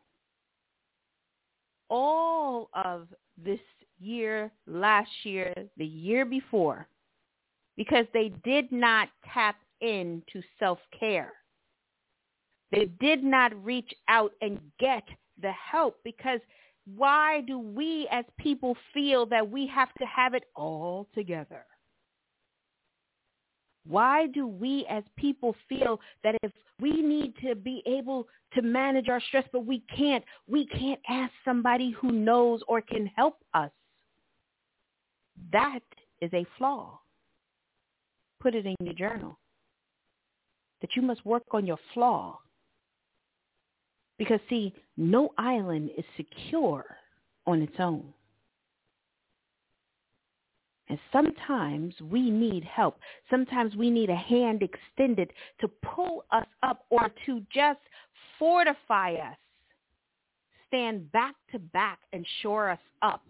all 1.90 2.70
of 2.74 3.08
this 3.38 3.60
year, 4.00 4.52
last 4.68 5.12
year, 5.24 5.54
the 5.78 5.86
year 5.86 6.26
before, 6.26 6.88
because 7.78 8.06
they 8.14 8.32
did 8.44 8.72
not 8.72 9.10
tap 9.34 9.56
into 9.82 10.42
self-care. 10.60 11.34
They 12.72 12.86
did 13.00 13.24
not 13.24 13.64
reach 13.64 13.94
out 14.08 14.32
and 14.42 14.60
get 14.80 15.04
the 15.42 15.52
help 15.52 16.00
because 16.04 16.40
why 16.96 17.42
do 17.42 17.60
we 17.60 18.08
as 18.12 18.26
people 18.38 18.78
feel 18.94 19.26
that 19.28 19.50
we 19.50 19.68
have 19.68 19.94
to 19.96 20.06
have 20.06 20.34
it 20.34 20.46
all 20.56 21.08
together? 21.14 21.66
Why 23.88 24.28
do 24.28 24.48
we 24.48 24.86
as 24.90 25.04
people 25.16 25.56
feel 25.70 26.00
that 26.24 26.36
if 26.42 26.52
we 26.82 27.02
need 27.02 27.34
to 27.46 27.56
be 27.56 27.84
able 27.86 28.28
to 28.54 28.62
manage 28.62 29.10
our 29.10 29.22
stress, 29.22 29.46
but 29.52 29.66
we 29.66 29.84
can't, 29.96 30.24
we 30.48 30.66
can't 30.68 31.00
ask 31.08 31.32
somebody 31.44 31.92
who 31.92 32.12
knows 32.12 32.62
or 32.68 32.82
can 32.82 33.06
help 33.16 33.38
us? 33.54 33.72
That 35.52 35.82
is 36.22 36.32
a 36.34 36.46
flaw. 36.58 37.00
Put 38.42 38.56
it 38.56 38.66
in 38.66 38.76
your 38.80 38.94
journal. 38.94 39.38
That 40.82 40.96
you 40.96 41.02
must 41.02 41.26
work 41.26 41.44
on 41.52 41.66
your 41.66 41.80
flaw. 41.94 42.40
Because 44.18 44.40
see, 44.50 44.74
no 44.98 45.32
island 45.38 45.92
is 45.98 46.06
secure 46.16 46.86
on 47.46 47.62
its 47.62 47.76
own. 47.80 48.14
And 50.88 51.00
sometimes 51.12 51.96
we 52.02 52.30
need 52.30 52.64
help. 52.64 53.00
Sometimes 53.30 53.76
we 53.76 53.90
need 53.90 54.10
a 54.10 54.16
hand 54.16 54.62
extended 54.62 55.32
to 55.60 55.68
pull 55.68 56.26
us 56.32 56.46
up 56.62 56.86
or 56.90 57.10
to 57.26 57.42
just 57.52 57.80
fortify 58.38 59.14
us. 59.14 59.38
Stand 60.68 61.12
back 61.12 61.36
to 61.52 61.60
back 61.60 62.00
and 62.14 62.26
shore 62.42 62.70
us 62.70 62.80
up. 63.02 63.24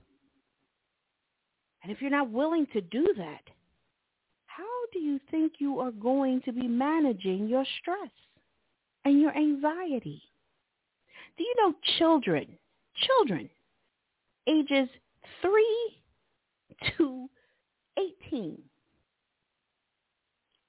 And 1.82 1.92
if 1.92 2.02
you're 2.02 2.12
not 2.12 2.32
willing 2.32 2.68
to 2.74 2.82
do 2.82 3.08
that, 3.18 3.44
how 4.48 4.64
do 4.92 5.00
you 5.00 5.20
think 5.32 5.54
you 5.60 5.80
are 5.80 5.92
going 5.92 6.42
to 6.42 6.52
be 6.52 6.68
managing 6.68 7.48
your 7.48 7.66
stress 7.80 8.10
and 9.06 9.22
your 9.22 9.36
anxiety? 9.38 10.22
Do 11.38 11.44
you 11.44 11.54
know 11.58 11.74
children, 11.98 12.48
children 13.06 13.50
ages 14.48 14.90
3 15.42 16.02
to 16.98 17.30
18 17.98 18.62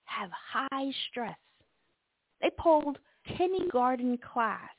have 0.05 0.31
high 0.31 0.93
stress. 1.11 1.37
They 2.41 2.51
polled 2.59 2.99
kindergarten 3.37 4.19
class 4.19 4.71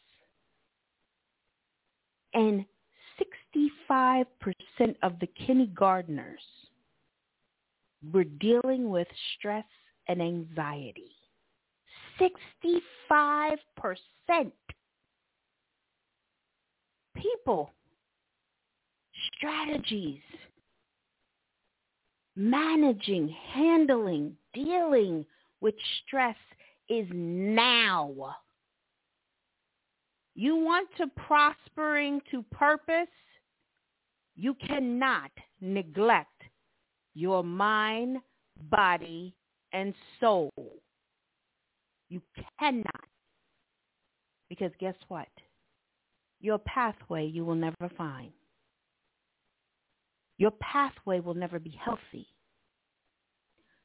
and 2.33 2.65
65% 3.19 4.25
of 5.01 5.19
the 5.19 5.27
kindergartners 5.27 6.41
were 8.13 8.23
dealing 8.23 8.89
with 8.89 9.07
stress 9.37 9.65
and 10.07 10.21
anxiety. 10.21 11.11
65%. 12.19 13.59
People, 17.15 17.73
strategies, 19.35 20.21
managing, 22.38 23.35
handling, 23.53 24.38
dealing 24.53 25.25
with 25.59 25.73
stress 26.05 26.35
is 26.88 27.07
now. 27.11 28.35
You 30.35 30.55
want 30.55 30.88
to 30.97 31.07
prospering 31.15 32.21
to 32.29 32.43
purpose? 32.51 33.07
You 34.35 34.53
cannot 34.53 35.31
neglect 35.59 36.43
your 37.15 37.43
mind, 37.43 38.19
body, 38.69 39.33
and 39.73 39.95
soul. 40.19 40.51
You 42.09 42.21
cannot. 42.59 43.03
Because 44.47 44.71
guess 44.79 44.95
what? 45.07 45.27
Your 46.39 46.59
pathway 46.59 47.25
you 47.25 47.43
will 47.43 47.55
never 47.55 47.89
find. 47.97 48.31
Your 50.38 50.51
pathway 50.51 51.19
will 51.19 51.33
never 51.33 51.59
be 51.59 51.79
healthy. 51.83 52.27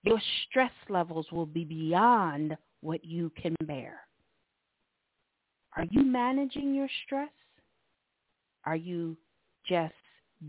Your 0.03 0.20
stress 0.44 0.72
levels 0.88 1.26
will 1.32 1.46
be 1.46 1.64
beyond 1.64 2.57
what 2.80 3.05
you 3.05 3.30
can 3.40 3.55
bear. 3.64 4.00
Are 5.76 5.84
you 5.90 6.03
managing 6.03 6.74
your 6.74 6.88
stress? 7.07 7.30
Are 8.64 8.76
you 8.76 9.16
just 9.66 9.94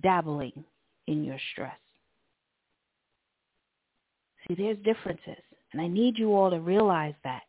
dabbling 0.01 0.64
in 1.08 1.24
your 1.24 1.38
stress? 1.54 1.78
See, 4.47 4.56
there's 4.56 4.78
differences, 4.80 5.41
and 5.72 5.82
I 5.82 5.88
need 5.88 6.18
you 6.18 6.36
all 6.36 6.49
to 6.49 6.60
realize 6.60 7.14
that. 7.24 7.43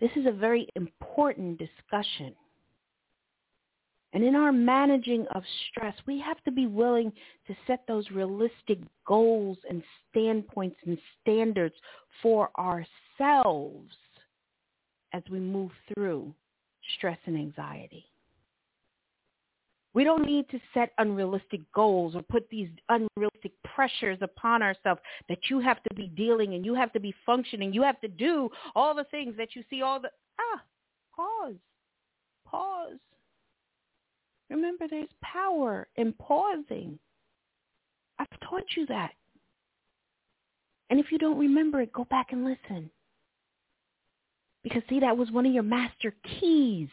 This 0.00 0.10
is 0.16 0.26
a 0.26 0.32
very 0.32 0.66
important 0.74 1.58
discussion. 1.58 2.34
And 4.12 4.22
in 4.22 4.36
our 4.36 4.52
managing 4.52 5.26
of 5.34 5.42
stress, 5.68 5.94
we 6.06 6.20
have 6.20 6.42
to 6.44 6.50
be 6.50 6.66
willing 6.66 7.12
to 7.46 7.54
set 7.66 7.84
those 7.88 8.10
realistic 8.10 8.78
goals 9.06 9.56
and 9.68 9.82
standpoints 10.10 10.76
and 10.86 10.98
standards 11.20 11.74
for 12.22 12.50
ourselves 12.58 13.94
as 15.14 15.22
we 15.30 15.40
move 15.40 15.70
through 15.94 16.34
stress 16.96 17.18
and 17.24 17.36
anxiety. 17.36 18.06
We 19.94 20.04
don't 20.04 20.24
need 20.24 20.48
to 20.50 20.60
set 20.72 20.92
unrealistic 20.98 21.60
goals 21.74 22.14
or 22.14 22.22
put 22.22 22.48
these 22.48 22.68
unrealistic 22.88 23.52
pressures 23.74 24.18
upon 24.22 24.62
ourselves 24.62 25.00
that 25.28 25.38
you 25.50 25.60
have 25.60 25.82
to 25.82 25.94
be 25.94 26.08
dealing 26.08 26.54
and 26.54 26.64
you 26.64 26.74
have 26.74 26.92
to 26.94 27.00
be 27.00 27.14
functioning. 27.26 27.74
You 27.74 27.82
have 27.82 28.00
to 28.00 28.08
do 28.08 28.48
all 28.74 28.94
the 28.94 29.04
things 29.04 29.36
that 29.36 29.54
you 29.54 29.62
see 29.68 29.82
all 29.82 30.00
the, 30.00 30.10
ah, 30.40 30.62
pause, 31.14 31.56
pause. 32.46 32.98
Remember, 34.52 34.86
there's 34.88 35.08
power 35.22 35.88
in 35.96 36.12
pausing. 36.14 36.98
I've 38.18 38.28
taught 38.48 38.64
you 38.76 38.86
that. 38.86 39.12
And 40.90 41.00
if 41.00 41.06
you 41.10 41.18
don't 41.18 41.38
remember 41.38 41.80
it, 41.80 41.92
go 41.92 42.04
back 42.04 42.32
and 42.32 42.44
listen. 42.44 42.90
Because 44.62 44.82
see, 44.88 45.00
that 45.00 45.16
was 45.16 45.30
one 45.30 45.46
of 45.46 45.52
your 45.52 45.62
master 45.62 46.14
keys. 46.38 46.88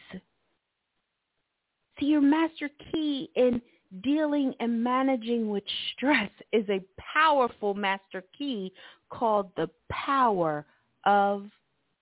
See, 1.98 2.06
your 2.06 2.22
master 2.22 2.70
key 2.90 3.30
in 3.36 3.60
dealing 4.02 4.54
and 4.60 4.82
managing 4.82 5.50
with 5.50 5.64
stress 5.92 6.30
is 6.52 6.64
a 6.68 6.80
powerful 6.98 7.74
master 7.74 8.24
key 8.36 8.72
called 9.10 9.50
the 9.56 9.68
power 9.90 10.64
of 11.04 11.46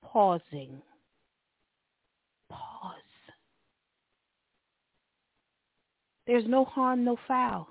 pausing. 0.02 0.80
Pause. 2.48 2.94
There's 6.28 6.44
no 6.46 6.66
harm, 6.66 7.04
no 7.04 7.16
foul. 7.26 7.66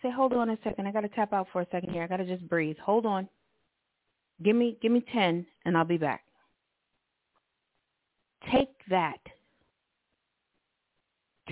Say, 0.00 0.12
hold 0.12 0.32
on 0.32 0.50
a 0.50 0.58
second. 0.62 0.86
I 0.86 0.92
got 0.92 1.00
to 1.00 1.08
tap 1.08 1.32
out 1.32 1.48
for 1.52 1.60
a 1.60 1.66
second 1.72 1.90
here. 1.90 2.04
I 2.04 2.06
got 2.06 2.18
to 2.18 2.24
just 2.24 2.48
breathe. 2.48 2.76
Hold 2.78 3.04
on. 3.04 3.28
Give 4.44 4.54
me, 4.54 4.78
give 4.80 4.92
me 4.92 5.04
10 5.12 5.44
and 5.64 5.76
I'll 5.76 5.84
be 5.84 5.96
back. 5.96 6.22
Take 8.52 8.70
that. 8.88 9.18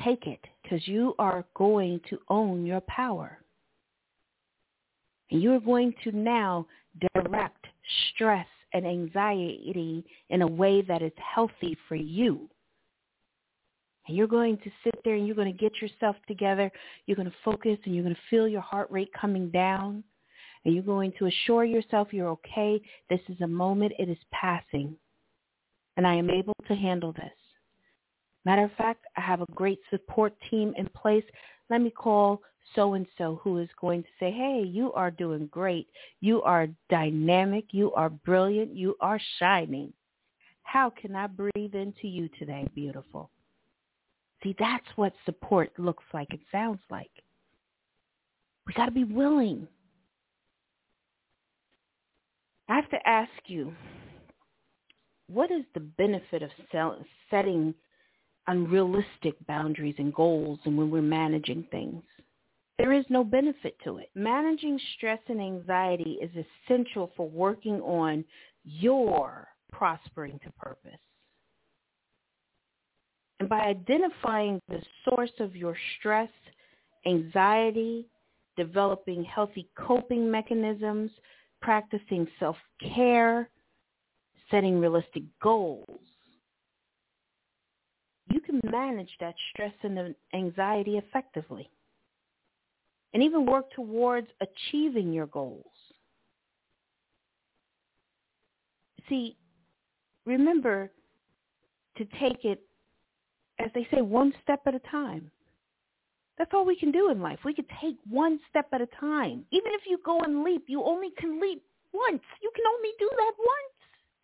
Take 0.05 0.29
it 0.29 0.41
because 0.63 0.87
you 0.87 1.15
are 1.19 1.45
going 1.55 2.01
to 2.09 2.19
own 2.29 2.65
your 2.65 2.83
power. 2.83 3.39
And 5.33 5.43
you 5.43 5.55
are 5.55 5.61
going 5.61 5.93
to 6.05 6.13
now 6.13 6.69
direct 7.17 7.67
stress 8.13 8.47
and 8.73 8.87
anxiety 8.87 10.05
in 10.31 10.43
a 10.43 10.47
way 10.47 10.83
that 10.83 11.03
is 11.03 11.13
healthy 11.17 11.77
for 11.89 11.97
you. 11.97 12.49
And 14.07 14.17
you're 14.17 14.27
going 14.27 14.59
to 14.59 14.71
sit 14.83 14.95
there 15.05 15.15
and 15.15 15.27
you're 15.27 15.37
going 15.37 15.53
to 15.53 15.59
get 15.59 15.81
yourself 15.81 16.17
together. 16.29 16.71
You're 17.07 17.17
going 17.17 17.31
to 17.31 17.37
focus 17.45 17.79
and 17.85 17.95
you're 17.95 18.05
going 18.05 18.15
to 18.15 18.21
feel 18.29 18.47
your 18.47 18.61
heart 18.61 18.91
rate 18.91 19.11
coming 19.19 19.51
down. 19.51 20.05
And 20.65 20.75
you're 20.75 20.83
going 20.83 21.13
to 21.19 21.27
assure 21.27 21.65
yourself 21.65 22.09
you're 22.13 22.31
okay. 22.31 22.81
This 23.11 23.21
is 23.29 23.41
a 23.43 23.47
moment. 23.47 23.93
It 23.99 24.09
is 24.09 24.19
passing. 24.33 24.97
And 25.97 26.07
I 26.07 26.15
am 26.15 26.31
able 26.31 26.55
to 26.69 26.75
handle 26.75 27.13
this. 27.13 27.33
Matter 28.45 28.65
of 28.65 28.73
fact, 28.73 29.05
I 29.17 29.21
have 29.21 29.41
a 29.41 29.47
great 29.55 29.81
support 29.91 30.35
team 30.51 30.75
in 30.77 30.89
place. 30.89 31.25
Let 31.71 31.81
me 31.81 31.91
call 31.91 32.43
so-and-so 32.75 33.41
who 33.43 33.59
is 33.59 33.69
going 33.81 34.03
to 34.03 34.09
say, 34.19 34.31
hey, 34.31 34.63
you 34.67 34.93
are 34.95 35.11
doing 35.11 35.47
great. 35.49 35.89
You 36.21 36.43
are 36.43 36.69
dynamic. 36.91 37.67
You 37.71 37.93
are 37.93 38.11
brilliant. 38.11 38.75
You 38.75 38.97
are 39.01 39.21
shining. 39.39 39.93
How 40.63 40.91
can 40.91 41.15
I 41.15 41.27
breathe 41.27 41.75
into 41.75 42.09
you 42.09 42.29
today, 42.39 42.67
beautiful? 42.75 43.31
See, 44.45 44.55
that's 44.59 44.87
what 44.97 45.15
support 45.25 45.73
looks 45.79 46.05
like. 46.13 46.29
It 46.33 46.41
sounds 46.53 46.81
like. 46.91 47.11
We 48.67 48.75
got 48.75 48.87
to 48.87 48.93
be 48.93 49.05
willing. 49.05 49.67
I 52.69 52.77
have 52.77 52.91
to 52.91 53.09
ask 53.09 53.31
you, 53.47 53.75
what 55.29 55.51
is 55.51 55.65
the 55.73 55.81
benefit 55.81 56.43
of 56.43 56.51
setting 57.31 57.75
unrealistic 58.47 59.35
boundaries 59.47 59.95
and 59.99 60.15
goals 60.15 60.59
and 60.67 60.77
when 60.77 60.91
we're 60.91 61.03
managing 61.03 61.67
things? 61.71 62.03
There 62.79 62.93
is 62.93 63.05
no 63.09 63.25
benefit 63.25 63.77
to 63.85 63.99
it. 63.99 64.11
Managing 64.15 64.79
stress 64.97 65.21
and 65.29 65.41
anxiety 65.41 66.19
is 66.21 66.31
essential 66.69 67.13
for 67.17 67.29
working 67.29 67.81
on 67.81 68.25
your 68.65 69.49
prospering 69.73 70.39
to 70.45 70.53
purpose. 70.53 70.99
And 73.41 73.49
by 73.49 73.61
identifying 73.61 74.61
the 74.69 74.81
source 75.05 75.33
of 75.41 75.57
your 75.57 75.77
stress, 75.99 76.31
anxiety, 77.07 78.07
developing 78.57 79.25
healthy 79.25 79.69
coping 79.77 80.31
mechanisms, 80.31 81.11
practicing 81.61 82.27
self-care, 82.39 83.49
setting 84.51 84.79
realistic 84.79 85.25
goals, 85.43 86.01
you 88.31 88.41
can 88.41 88.61
manage 88.71 89.11
that 89.21 89.35
stress 89.51 89.73
and 89.83 90.15
anxiety 90.33 90.97
effectively 90.99 91.69
and 93.13 93.23
even 93.23 93.47
work 93.47 93.71
towards 93.73 94.29
achieving 94.41 95.13
your 95.13 95.27
goals. 95.27 95.65
See, 99.09 99.37
remember 100.27 100.91
to 101.97 102.05
take 102.19 102.45
it 102.45 102.61
as 103.59 103.71
they 103.75 103.87
say, 103.93 104.03
one 104.03 104.33
step 104.43 104.63
at 104.67 104.75
a 104.75 104.81
time. 104.91 105.31
That's 106.37 106.51
all 106.53 106.65
we 106.65 106.77
can 106.77 106.91
do 106.91 107.11
in 107.11 107.21
life. 107.21 107.39
We 107.45 107.55
can 107.55 107.67
take 107.81 107.97
one 108.09 108.41
step 108.51 108.67
at 108.73 108.81
a 108.81 108.89
time. 108.99 109.45
Even 109.53 109.73
if 109.73 109.83
you 109.87 109.99
go 110.05 110.21
and 110.21 110.43
leap, 110.43 110.65
you 110.67 110.83
only 110.83 111.11
can 111.17 111.41
leap 111.41 111.63
once. 111.93 112.23
You 112.43 112.51
can 112.55 112.65
only 112.75 112.91
do 112.99 113.09
that 113.11 113.33
once. 113.39 113.75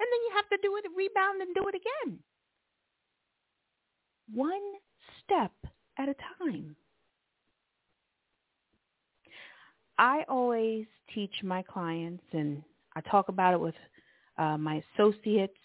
And 0.00 0.08
then 0.10 0.20
you 0.26 0.32
have 0.34 0.48
to 0.48 0.58
do 0.62 0.76
it, 0.76 0.84
rebound, 0.96 1.40
and 1.40 1.54
do 1.54 1.68
it 1.68 1.74
again. 1.74 2.18
One 4.34 4.60
step 5.22 5.52
at 5.98 6.08
a 6.08 6.14
time. 6.38 6.74
I 9.98 10.24
always 10.28 10.86
teach 11.14 11.34
my 11.44 11.62
clients, 11.62 12.24
and 12.32 12.62
I 12.96 13.02
talk 13.02 13.28
about 13.28 13.54
it 13.54 13.60
with 13.60 13.74
uh, 14.38 14.56
my 14.56 14.82
associates, 14.96 15.58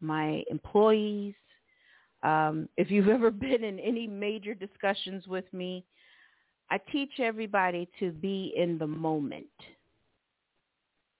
my 0.00 0.42
employees, 0.50 1.34
Um, 2.24 2.68
if 2.76 2.90
you've 2.90 3.08
ever 3.18 3.30
been 3.30 3.62
in 3.62 3.78
any 3.78 4.06
major 4.06 4.54
discussions 4.54 5.26
with 5.26 5.44
me, 5.52 5.84
I 6.70 6.78
teach 6.90 7.20
everybody 7.20 7.88
to 8.00 8.10
be 8.10 8.52
in 8.56 8.78
the 8.78 8.86
moment 8.86 9.46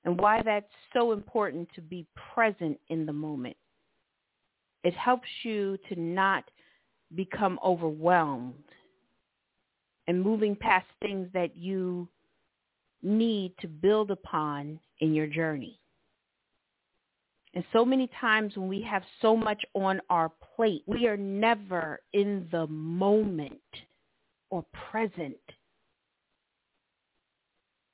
and 0.05 0.19
why 0.19 0.43
that's 0.43 0.67
so 0.93 1.13
important 1.13 1.69
to 1.75 1.81
be 1.81 2.07
present 2.35 2.79
in 2.89 3.07
the 3.07 3.13
moment. 3.13 3.57
It 4.83 4.95
helps 4.95 5.29
you 5.43 5.79
to 5.89 5.99
not 5.99 6.45
become 7.15 7.59
overwhelmed 7.65 8.55
and 10.07 10.23
moving 10.23 10.55
past 10.57 10.87
things 11.01 11.29
that 11.33 11.57
you 11.57 12.09
need 13.03 13.53
to 13.61 13.69
build 13.69 14.11
upon 14.11 14.79
in 15.01 15.15
your 15.15 15.27
journey. 15.27 15.79
And 17.55 17.65
so 17.73 17.85
many 17.85 18.11
times 18.21 18.57
when 18.57 18.69
we 18.69 18.83
have 18.83 19.03
so 19.23 19.37
much 19.37 19.63
on 19.75 20.01
our 20.11 20.31
plate, 20.57 20.83
we 20.87 21.07
are 21.07 21.17
never 21.17 22.01
in 22.13 22.49
the 22.51 22.67
moment 22.67 23.61
or 24.51 24.65
present. 24.91 25.37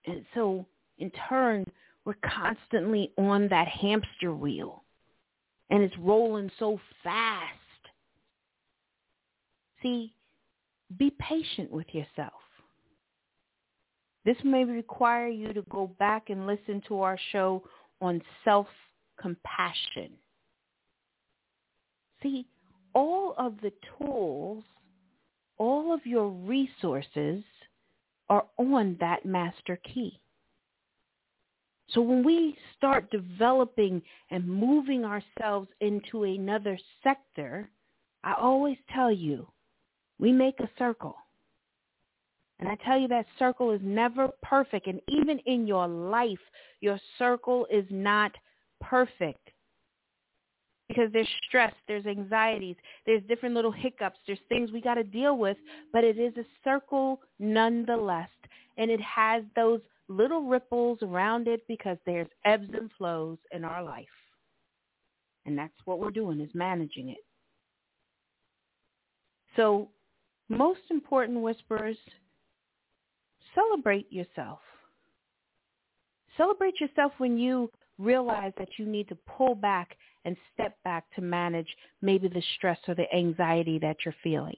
And 0.06 0.24
so 0.34 0.64
in 0.98 1.12
turn, 1.28 1.66
we're 2.04 2.14
constantly 2.24 3.12
on 3.18 3.48
that 3.48 3.68
hamster 3.68 4.34
wheel 4.34 4.84
and 5.70 5.82
it's 5.82 5.96
rolling 5.98 6.50
so 6.58 6.80
fast. 7.02 7.54
See, 9.82 10.12
be 10.98 11.12
patient 11.18 11.70
with 11.70 11.86
yourself. 11.92 12.32
This 14.24 14.36
may 14.44 14.64
require 14.64 15.28
you 15.28 15.52
to 15.52 15.62
go 15.70 15.86
back 15.98 16.28
and 16.28 16.46
listen 16.46 16.82
to 16.88 17.00
our 17.00 17.18
show 17.32 17.62
on 18.02 18.20
self-compassion. 19.20 20.10
See, 22.22 22.46
all 22.94 23.34
of 23.38 23.54
the 23.62 23.72
tools, 23.98 24.64
all 25.58 25.92
of 25.92 26.04
your 26.04 26.28
resources 26.28 27.42
are 28.28 28.44
on 28.58 28.96
that 29.00 29.24
master 29.24 29.78
key. 29.82 30.20
So 31.90 32.00
when 32.00 32.24
we 32.24 32.56
start 32.76 33.10
developing 33.10 34.00
and 34.30 34.46
moving 34.48 35.04
ourselves 35.04 35.68
into 35.80 36.22
another 36.22 36.78
sector, 37.02 37.68
I 38.22 38.34
always 38.34 38.76
tell 38.94 39.10
you, 39.10 39.48
we 40.18 40.30
make 40.30 40.60
a 40.60 40.70
circle. 40.78 41.16
And 42.60 42.68
I 42.68 42.76
tell 42.84 42.98
you 42.98 43.08
that 43.08 43.26
circle 43.38 43.72
is 43.72 43.80
never 43.82 44.28
perfect. 44.42 44.86
And 44.86 45.00
even 45.08 45.38
in 45.46 45.66
your 45.66 45.88
life, 45.88 46.38
your 46.80 47.00
circle 47.18 47.66
is 47.72 47.86
not 47.90 48.30
perfect. 48.80 49.50
Because 50.88 51.12
there's 51.12 51.28
stress, 51.46 51.72
there's 51.86 52.06
anxieties, 52.06 52.74
there's 53.06 53.22
different 53.28 53.54
little 53.54 53.70
hiccups, 53.70 54.18
there's 54.26 54.40
things 54.48 54.72
we 54.72 54.80
got 54.80 54.94
to 54.94 55.04
deal 55.04 55.38
with, 55.38 55.56
but 55.92 56.02
it 56.02 56.18
is 56.18 56.36
a 56.36 56.44
circle 56.64 57.20
nonetheless. 57.38 58.28
And 58.76 58.90
it 58.90 59.00
has 59.00 59.44
those 59.54 59.80
little 60.08 60.42
ripples 60.48 60.98
around 61.02 61.46
it 61.46 61.62
because 61.68 61.96
there's 62.06 62.26
ebbs 62.44 62.68
and 62.72 62.90
flows 62.98 63.38
in 63.52 63.64
our 63.64 63.84
life. 63.84 64.06
And 65.46 65.56
that's 65.56 65.72
what 65.84 66.00
we're 66.00 66.10
doing 66.10 66.40
is 66.40 66.50
managing 66.54 67.10
it. 67.10 67.24
So 69.56 69.88
most 70.48 70.80
important 70.90 71.40
whispers, 71.40 71.96
celebrate 73.54 74.12
yourself. 74.12 74.58
Celebrate 76.36 76.80
yourself 76.80 77.12
when 77.18 77.38
you 77.38 77.70
realize 78.00 78.52
that 78.58 78.68
you 78.78 78.86
need 78.86 79.08
to 79.08 79.18
pull 79.36 79.54
back 79.54 79.96
and 80.24 80.36
step 80.54 80.76
back 80.84 81.04
to 81.14 81.20
manage 81.20 81.68
maybe 82.02 82.28
the 82.28 82.42
stress 82.56 82.78
or 82.88 82.94
the 82.94 83.12
anxiety 83.14 83.78
that 83.78 83.96
you're 84.04 84.14
feeling. 84.22 84.56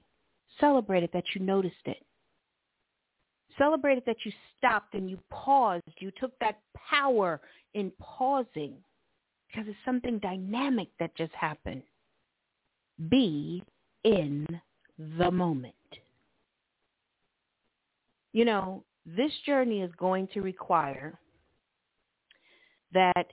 Celebrate 0.60 1.02
it 1.02 1.12
that 1.12 1.24
you 1.34 1.40
noticed 1.40 1.74
it. 1.86 2.04
Celebrate 3.58 3.98
it 3.98 4.06
that 4.06 4.16
you 4.24 4.32
stopped 4.58 4.94
and 4.94 5.10
you 5.10 5.18
paused. 5.30 5.82
You 5.98 6.10
took 6.18 6.38
that 6.40 6.60
power 6.90 7.40
in 7.74 7.92
pausing 8.00 8.76
because 9.48 9.68
it's 9.68 9.78
something 9.84 10.18
dynamic 10.18 10.88
that 10.98 11.14
just 11.16 11.32
happened. 11.34 11.82
Be 13.10 13.62
in 14.04 14.46
the 15.18 15.30
moment. 15.30 15.74
You 18.32 18.46
know, 18.46 18.84
this 19.04 19.32
journey 19.44 19.82
is 19.82 19.90
going 19.98 20.28
to 20.28 20.40
require 20.40 21.18
that 22.92 23.32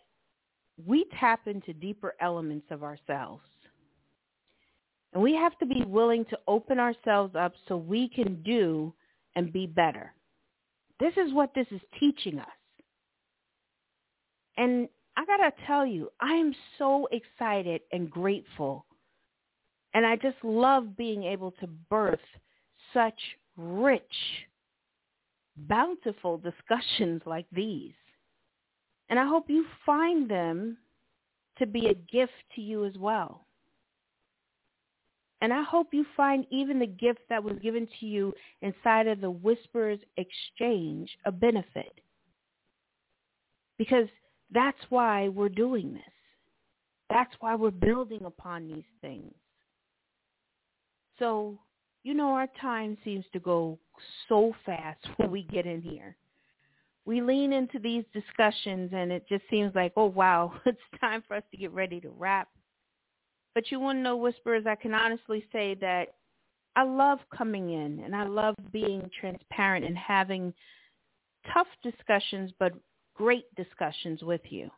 we 0.85 1.05
tap 1.19 1.47
into 1.47 1.73
deeper 1.73 2.15
elements 2.21 2.67
of 2.71 2.83
ourselves. 2.83 3.43
And 5.13 5.23
we 5.23 5.33
have 5.33 5.57
to 5.59 5.65
be 5.65 5.83
willing 5.85 6.25
to 6.25 6.39
open 6.47 6.79
ourselves 6.79 7.35
up 7.35 7.53
so 7.67 7.77
we 7.77 8.09
can 8.09 8.41
do 8.43 8.93
and 9.35 9.51
be 9.51 9.65
better. 9.65 10.13
This 10.99 11.13
is 11.17 11.33
what 11.33 11.53
this 11.55 11.67
is 11.71 11.81
teaching 11.99 12.39
us. 12.39 12.47
And 14.57 14.87
I 15.17 15.25
got 15.25 15.37
to 15.37 15.65
tell 15.65 15.85
you, 15.85 16.09
I 16.19 16.33
am 16.33 16.53
so 16.77 17.07
excited 17.11 17.81
and 17.91 18.09
grateful. 18.09 18.85
And 19.93 20.05
I 20.05 20.15
just 20.15 20.37
love 20.43 20.95
being 20.95 21.23
able 21.23 21.51
to 21.59 21.67
birth 21.67 22.19
such 22.93 23.19
rich, 23.57 24.03
bountiful 25.57 26.37
discussions 26.37 27.21
like 27.25 27.45
these. 27.51 27.93
And 29.09 29.19
I 29.19 29.25
hope 29.25 29.49
you 29.49 29.65
find 29.85 30.29
them 30.29 30.77
to 31.57 31.65
be 31.65 31.87
a 31.87 31.93
gift 31.93 32.33
to 32.55 32.61
you 32.61 32.85
as 32.85 32.97
well. 32.97 33.45
And 35.41 35.53
I 35.53 35.63
hope 35.63 35.93
you 35.93 36.05
find 36.17 36.45
even 36.49 36.79
the 36.79 36.87
gift 36.87 37.21
that 37.29 37.43
was 37.43 37.57
given 37.61 37.87
to 37.99 38.05
you 38.05 38.33
inside 38.61 39.07
of 39.07 39.21
the 39.21 39.31
Whispers 39.31 39.99
Exchange 40.17 41.09
a 41.25 41.31
benefit. 41.31 42.01
Because 43.77 44.07
that's 44.51 44.79
why 44.89 45.29
we're 45.29 45.49
doing 45.49 45.93
this. 45.93 46.01
That's 47.09 47.33
why 47.39 47.55
we're 47.55 47.71
building 47.71 48.25
upon 48.25 48.67
these 48.67 48.83
things. 49.01 49.33
So, 51.17 51.57
you 52.03 52.13
know, 52.13 52.29
our 52.29 52.47
time 52.61 52.97
seems 53.03 53.25
to 53.33 53.39
go 53.39 53.79
so 54.27 54.53
fast 54.65 55.05
when 55.17 55.31
we 55.31 55.43
get 55.43 55.65
in 55.65 55.81
here 55.81 56.15
we 57.09 57.21
lean 57.21 57.51
into 57.51 57.79
these 57.79 58.03
discussions 58.13 58.91
and 58.93 59.11
it 59.11 59.27
just 59.27 59.41
seems 59.49 59.73
like, 59.73 59.91
oh, 59.97 60.05
wow, 60.05 60.53
it's 60.67 60.77
time 61.01 61.23
for 61.27 61.35
us 61.35 61.43
to 61.49 61.57
get 61.57 61.73
ready 61.73 61.99
to 61.99 62.09
wrap. 62.11 62.49
But 63.55 63.71
you 63.71 63.79
want 63.79 63.97
to 63.97 64.03
know, 64.03 64.15
Whisperers, 64.15 64.67
I 64.67 64.75
can 64.75 64.93
honestly 64.93 65.43
say 65.51 65.73
that 65.81 66.09
I 66.75 66.83
love 66.83 67.17
coming 67.35 67.71
in 67.71 68.01
and 68.01 68.15
I 68.15 68.27
love 68.27 68.53
being 68.71 69.09
transparent 69.19 69.85
and 69.85 69.97
having 69.97 70.53
tough 71.51 71.65
discussions, 71.81 72.51
but 72.59 72.73
great 73.15 73.45
discussions 73.55 74.21
with 74.21 74.41
you. 74.49 74.69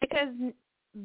Because 0.00 0.28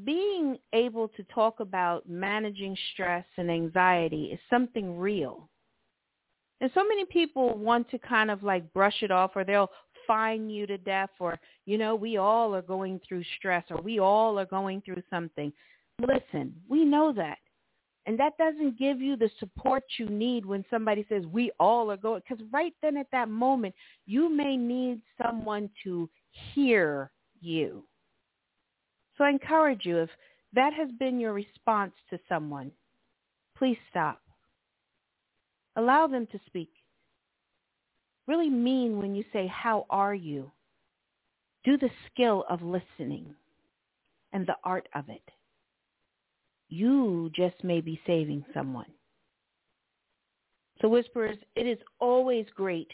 being 0.05 0.59
able 0.73 1.07
to 1.07 1.23
talk 1.33 1.61
about 1.61 2.07
managing 2.07 2.77
stress 2.93 3.25
and 3.37 3.49
anxiety 3.49 4.25
is 4.25 4.39
something 4.51 4.99
real. 4.99 5.49
And 6.61 6.69
so 6.75 6.83
many 6.87 7.05
people 7.05 7.57
want 7.57 7.89
to 7.89 7.97
kind 7.97 8.29
of 8.29 8.43
like 8.43 8.71
brush 8.71 9.01
it 9.01 9.09
off 9.09 9.31
or 9.35 9.43
they'll 9.43 9.71
define 10.11 10.49
you 10.49 10.67
to 10.67 10.77
death 10.77 11.09
or, 11.19 11.39
you 11.65 11.77
know, 11.77 11.95
we 11.95 12.17
all 12.17 12.53
are 12.53 12.61
going 12.61 12.99
through 13.07 13.23
stress 13.37 13.63
or 13.69 13.81
we 13.81 13.99
all 13.99 14.37
are 14.37 14.45
going 14.45 14.81
through 14.81 15.01
something. 15.09 15.51
Listen, 15.99 16.53
we 16.67 16.83
know 16.83 17.13
that. 17.13 17.37
And 18.07 18.19
that 18.19 18.37
doesn't 18.37 18.79
give 18.79 18.99
you 18.99 19.15
the 19.15 19.29
support 19.39 19.83
you 19.99 20.07
need 20.09 20.45
when 20.45 20.65
somebody 20.69 21.05
says 21.07 21.23
we 21.27 21.51
all 21.59 21.91
are 21.91 21.97
going, 21.97 22.21
because 22.27 22.43
right 22.51 22.73
then 22.81 22.97
at 22.97 23.05
that 23.11 23.29
moment, 23.29 23.75
you 24.07 24.27
may 24.27 24.57
need 24.57 25.01
someone 25.23 25.69
to 25.83 26.09
hear 26.53 27.11
you. 27.41 27.83
So 29.17 29.23
I 29.23 29.29
encourage 29.29 29.85
you, 29.85 29.99
if 29.99 30.09
that 30.53 30.73
has 30.73 30.89
been 30.99 31.19
your 31.19 31.33
response 31.33 31.93
to 32.09 32.19
someone, 32.27 32.71
please 33.55 33.77
stop. 33.91 34.19
Allow 35.75 36.07
them 36.07 36.27
to 36.31 36.39
speak 36.47 36.69
really 38.27 38.49
mean 38.49 38.97
when 38.97 39.15
you 39.15 39.23
say, 39.33 39.47
how 39.47 39.85
are 39.89 40.15
you? 40.15 40.51
Do 41.63 41.77
the 41.77 41.89
skill 42.07 42.45
of 42.49 42.61
listening 42.61 43.33
and 44.33 44.47
the 44.47 44.55
art 44.63 44.87
of 44.95 45.09
it. 45.09 45.23
You 46.69 47.29
just 47.35 47.63
may 47.63 47.81
be 47.81 47.99
saving 48.07 48.45
someone. 48.53 48.91
So 50.81 50.87
whisperers, 50.87 51.37
it 51.55 51.67
is 51.67 51.77
always 51.99 52.45
great 52.55 52.91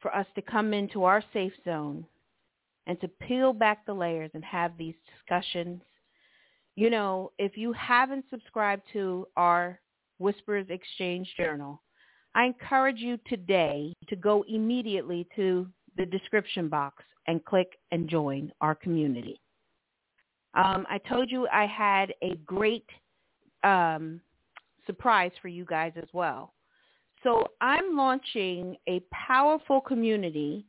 for 0.00 0.14
us 0.14 0.26
to 0.34 0.42
come 0.42 0.72
into 0.72 1.04
our 1.04 1.22
safe 1.32 1.52
zone 1.64 2.06
and 2.86 3.00
to 3.00 3.08
peel 3.08 3.52
back 3.52 3.84
the 3.84 3.94
layers 3.94 4.30
and 4.34 4.44
have 4.44 4.72
these 4.78 4.94
discussions. 5.16 5.82
You 6.76 6.90
know, 6.90 7.32
if 7.38 7.56
you 7.56 7.72
haven't 7.72 8.24
subscribed 8.30 8.82
to 8.92 9.26
our 9.36 9.80
Whispers 10.18 10.66
Exchange 10.70 11.28
Journal, 11.36 11.82
I 12.38 12.44
encourage 12.44 13.00
you 13.00 13.18
today 13.26 13.92
to 14.08 14.14
go 14.14 14.44
immediately 14.46 15.26
to 15.34 15.66
the 15.96 16.06
description 16.06 16.68
box 16.68 17.02
and 17.26 17.44
click 17.44 17.66
and 17.90 18.08
join 18.08 18.52
our 18.60 18.76
community. 18.76 19.40
Um, 20.54 20.86
I 20.88 20.98
told 20.98 21.32
you 21.32 21.48
I 21.52 21.66
had 21.66 22.14
a 22.22 22.36
great 22.46 22.86
um, 23.64 24.20
surprise 24.86 25.32
for 25.42 25.48
you 25.48 25.64
guys 25.64 25.90
as 25.96 26.08
well. 26.12 26.54
So 27.24 27.42
I'm 27.60 27.96
launching 27.96 28.76
a 28.88 29.02
powerful 29.10 29.80
community 29.80 30.64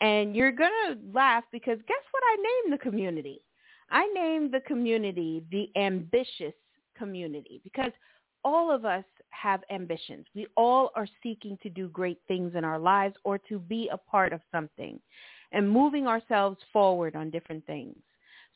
and 0.00 0.34
you're 0.34 0.50
going 0.50 0.72
to 0.88 0.98
laugh 1.14 1.44
because 1.52 1.78
guess 1.86 1.96
what 2.10 2.24
I 2.26 2.36
named 2.42 2.72
the 2.72 2.82
community? 2.82 3.40
I 3.88 4.04
named 4.14 4.52
the 4.52 4.62
community 4.66 5.44
the 5.52 5.70
ambitious 5.80 6.54
community 6.98 7.60
because 7.62 7.92
all 8.42 8.74
of 8.74 8.84
us 8.84 9.04
have 9.40 9.62
ambitions. 9.70 10.26
We 10.34 10.46
all 10.56 10.90
are 10.94 11.08
seeking 11.22 11.58
to 11.62 11.68
do 11.68 11.88
great 11.88 12.18
things 12.28 12.54
in 12.54 12.64
our 12.64 12.78
lives 12.78 13.16
or 13.24 13.38
to 13.48 13.58
be 13.58 13.88
a 13.92 13.96
part 13.96 14.32
of 14.32 14.40
something 14.52 15.00
and 15.52 15.70
moving 15.70 16.06
ourselves 16.06 16.58
forward 16.72 17.14
on 17.16 17.30
different 17.30 17.64
things. 17.66 17.96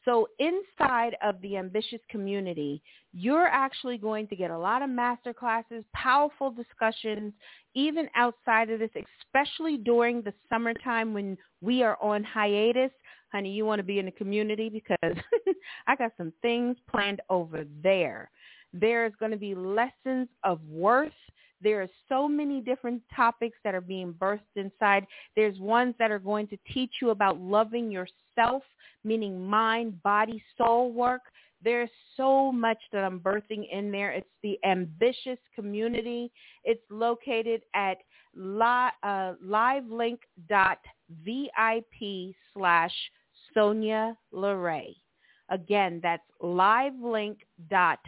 So 0.04 0.28
inside 0.38 1.16
of 1.22 1.40
the 1.42 1.56
ambitious 1.56 2.00
community, 2.08 2.82
you're 3.12 3.46
actually 3.46 3.98
going 3.98 4.26
to 4.28 4.36
get 4.36 4.50
a 4.50 4.58
lot 4.58 4.80
of 4.80 4.88
master 4.88 5.34
classes, 5.34 5.84
powerful 5.92 6.50
discussions, 6.50 7.32
even 7.74 8.08
outside 8.16 8.70
of 8.70 8.78
this, 8.78 8.90
especially 9.26 9.76
during 9.76 10.22
the 10.22 10.32
summertime 10.48 11.12
when 11.12 11.36
we 11.60 11.82
are 11.82 11.98
on 12.00 12.24
hiatus. 12.24 12.92
Honey, 13.32 13.50
you 13.50 13.66
want 13.66 13.80
to 13.80 13.84
be 13.84 13.98
in 13.98 14.06
the 14.06 14.12
community 14.12 14.70
because 14.70 15.16
I 15.86 15.94
got 15.94 16.12
some 16.16 16.32
things 16.40 16.76
planned 16.90 17.20
over 17.28 17.64
there. 17.82 18.30
There's 18.72 19.12
going 19.18 19.32
to 19.32 19.38
be 19.38 19.54
lessons 19.54 20.28
of 20.44 20.60
worth. 20.68 21.12
There 21.60 21.82
are 21.82 21.88
so 22.08 22.28
many 22.28 22.60
different 22.60 23.02
topics 23.14 23.58
that 23.64 23.74
are 23.74 23.80
being 23.80 24.12
birthed 24.12 24.40
inside. 24.56 25.06
There's 25.34 25.58
ones 25.58 25.94
that 25.98 26.10
are 26.10 26.18
going 26.20 26.46
to 26.48 26.58
teach 26.72 26.92
you 27.02 27.10
about 27.10 27.40
loving 27.40 27.90
yourself, 27.90 28.62
meaning 29.02 29.44
mind, 29.44 30.00
body, 30.02 30.42
soul 30.56 30.92
work. 30.92 31.22
There's 31.62 31.90
so 32.16 32.52
much 32.52 32.78
that 32.92 33.02
I'm 33.02 33.18
birthing 33.18 33.64
in 33.72 33.90
there. 33.90 34.12
It's 34.12 34.28
the 34.44 34.56
ambitious 34.64 35.38
community. 35.56 36.30
It's 36.62 36.84
located 36.90 37.62
at 37.74 37.98
li- 38.36 38.92
uh, 39.02 39.34
livelink.vip 39.44 40.18
slash 42.54 42.94
Sonya 43.52 44.16
LaRae. 44.32 44.94
Again, 45.50 45.98
that's 46.02 46.22
livelink.vip 46.40 47.98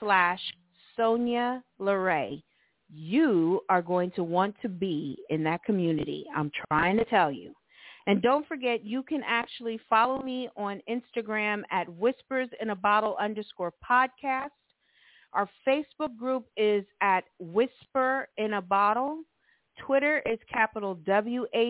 slash 0.00 0.40
Sonya 0.96 1.62
LaRae. 1.80 2.42
You 2.90 3.60
are 3.68 3.82
going 3.82 4.10
to 4.12 4.24
want 4.24 4.54
to 4.62 4.68
be 4.68 5.18
in 5.28 5.44
that 5.44 5.62
community. 5.64 6.24
I'm 6.34 6.50
trying 6.68 6.96
to 6.96 7.04
tell 7.04 7.30
you. 7.30 7.54
And 8.06 8.22
don't 8.22 8.48
forget, 8.48 8.84
you 8.84 9.02
can 9.02 9.22
actually 9.26 9.78
follow 9.90 10.22
me 10.22 10.48
on 10.56 10.80
Instagram 10.88 11.62
at 11.70 11.86
whispers 11.88 12.48
in 12.60 12.70
a 12.70 12.76
bottle 12.76 13.16
underscore 13.20 13.74
podcast. 13.88 14.48
Our 15.34 15.46
Facebook 15.66 16.16
group 16.16 16.46
is 16.56 16.86
at 17.02 17.24
whisper 17.38 18.28
in 18.38 18.54
a 18.54 18.62
bottle. 18.62 19.24
Twitter 19.84 20.22
is 20.24 20.38
capital 20.50 20.94
W-H-I-S-P-E-R-S, 21.06 21.62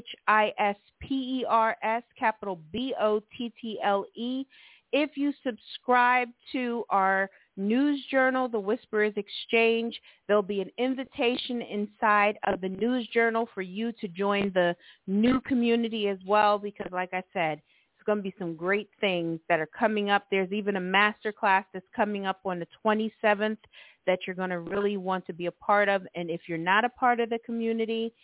capital 2.17 2.61
B-O-T-T-L-E. 2.73 4.47
If 4.93 5.17
you 5.17 5.33
subscribe 5.45 6.29
to 6.53 6.85
our 6.91 7.31
news 7.57 8.03
journal, 8.11 8.49
The 8.49 8.61
Whisperers 8.61 9.13
Exchange, 9.17 10.01
there'll 10.27 10.43
be 10.43 10.61
an 10.61 10.71
invitation 10.79 11.61
inside 11.61 12.39
of 12.47 12.61
the 12.61 12.69
news 12.69 13.07
journal 13.13 13.49
for 13.55 13.63
you 13.63 13.93
to 14.01 14.09
join 14.09 14.51
the 14.55 14.75
new 15.07 15.41
community 15.43 16.09
as 16.09 16.19
well 16.27 16.59
because 16.59 16.91
like 16.93 17.13
I 17.13 17.23
said, 17.33 17.61
it's 17.97 18.07
going 18.07 18.19
to 18.19 18.23
be 18.23 18.35
some 18.39 18.55
great 18.55 18.89
things 19.01 19.41
that 19.49 19.61
are 19.61 19.69
coming 19.79 20.09
up. 20.09 20.27
There's 20.31 20.53
even 20.53 20.77
a 20.77 20.81
master 20.81 21.33
class 21.33 21.65
that's 21.75 21.85
coming 21.95 22.27
up 22.27 22.41
on 22.45 22.61
the 22.61 22.67
27th 22.85 23.59
that 24.07 24.21
you're 24.27 24.37
going 24.37 24.51
to 24.51 24.61
really 24.61 24.97
want 24.97 25.27
to 25.27 25.33
be 25.33 25.47
a 25.47 25.53
part 25.53 25.89
of. 25.89 26.07
And 26.15 26.31
if 26.31 26.43
you're 26.47 26.57
not 26.57 26.85
a 26.85 26.89
part 26.89 27.21
of 27.21 27.29
the 27.29 27.39
community, 27.45 28.15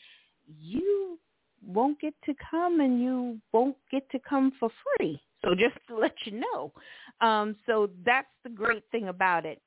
you 0.60 1.18
won't 1.66 2.00
get 2.00 2.14
to 2.26 2.34
come 2.50 2.80
and 2.80 3.02
you 3.02 3.38
won't 3.52 3.76
get 3.90 4.08
to 4.10 4.18
come 4.18 4.52
for 4.58 4.70
free. 4.98 5.20
So 5.44 5.54
just 5.54 5.76
to 5.88 5.96
let 5.96 6.14
you 6.24 6.40
know. 6.40 6.72
Um, 7.20 7.56
so 7.66 7.90
that's 8.04 8.28
the 8.42 8.50
great 8.50 8.82
thing 8.90 9.08
about 9.08 9.44
it. 9.44 9.60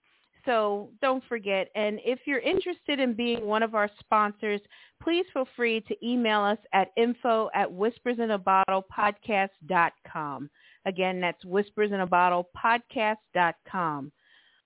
So 0.46 0.90
don't 1.02 1.24
forget. 1.28 1.70
And 1.76 2.00
if 2.06 2.20
you're 2.26 2.40
interested 2.40 3.02
in 3.02 3.14
being 3.14 3.46
one 3.46 3.64
of 3.64 3.76
our 3.76 3.90
sponsors, 4.00 4.62
please 5.04 5.26
feel 5.34 5.46
free 5.56 5.82
to 5.82 6.06
email 6.06 6.42
us 6.42 6.60
at 6.74 6.92
info 6.96 7.50
at 7.54 7.70
whispersinabottlepodcast.com. 7.70 10.50
Again, 10.86 11.20
that's 11.20 11.44
whispersinabottlepodcast.com. 11.44 14.12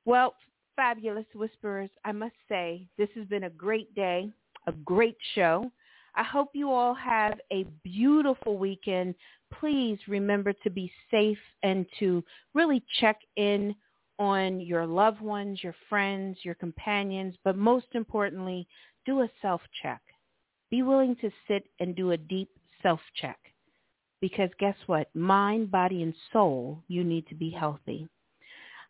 Well, 0.05 0.35
fabulous 0.75 1.25
whisperers, 1.33 1.89
I 2.05 2.11
must 2.11 2.35
say 2.47 2.85
this 2.97 3.09
has 3.15 3.25
been 3.25 3.45
a 3.45 3.49
great 3.49 3.95
day, 3.95 4.29
a 4.67 4.71
great 4.71 5.17
show. 5.33 5.71
I 6.15 6.23
hope 6.23 6.49
you 6.53 6.71
all 6.71 6.93
have 6.93 7.39
a 7.51 7.65
beautiful 7.83 8.57
weekend. 8.57 9.15
Please 9.59 9.97
remember 10.07 10.53
to 10.53 10.69
be 10.69 10.91
safe 11.09 11.37
and 11.63 11.85
to 11.99 12.23
really 12.53 12.83
check 12.99 13.19
in 13.37 13.75
on 14.19 14.59
your 14.59 14.85
loved 14.85 15.21
ones, 15.21 15.63
your 15.63 15.75
friends, 15.89 16.37
your 16.43 16.55
companions, 16.55 17.35
but 17.43 17.57
most 17.57 17.87
importantly, 17.93 18.67
do 19.05 19.21
a 19.21 19.29
self-check. 19.41 20.01
Be 20.69 20.83
willing 20.83 21.15
to 21.17 21.31
sit 21.47 21.63
and 21.79 21.95
do 21.95 22.11
a 22.11 22.17
deep 22.17 22.49
self-check. 22.83 23.39
Because 24.19 24.49
guess 24.59 24.75
what? 24.85 25.09
Mind, 25.15 25.71
body, 25.71 26.03
and 26.03 26.13
soul, 26.31 26.83
you 26.87 27.03
need 27.03 27.27
to 27.27 27.35
be 27.35 27.49
healthy. 27.49 28.07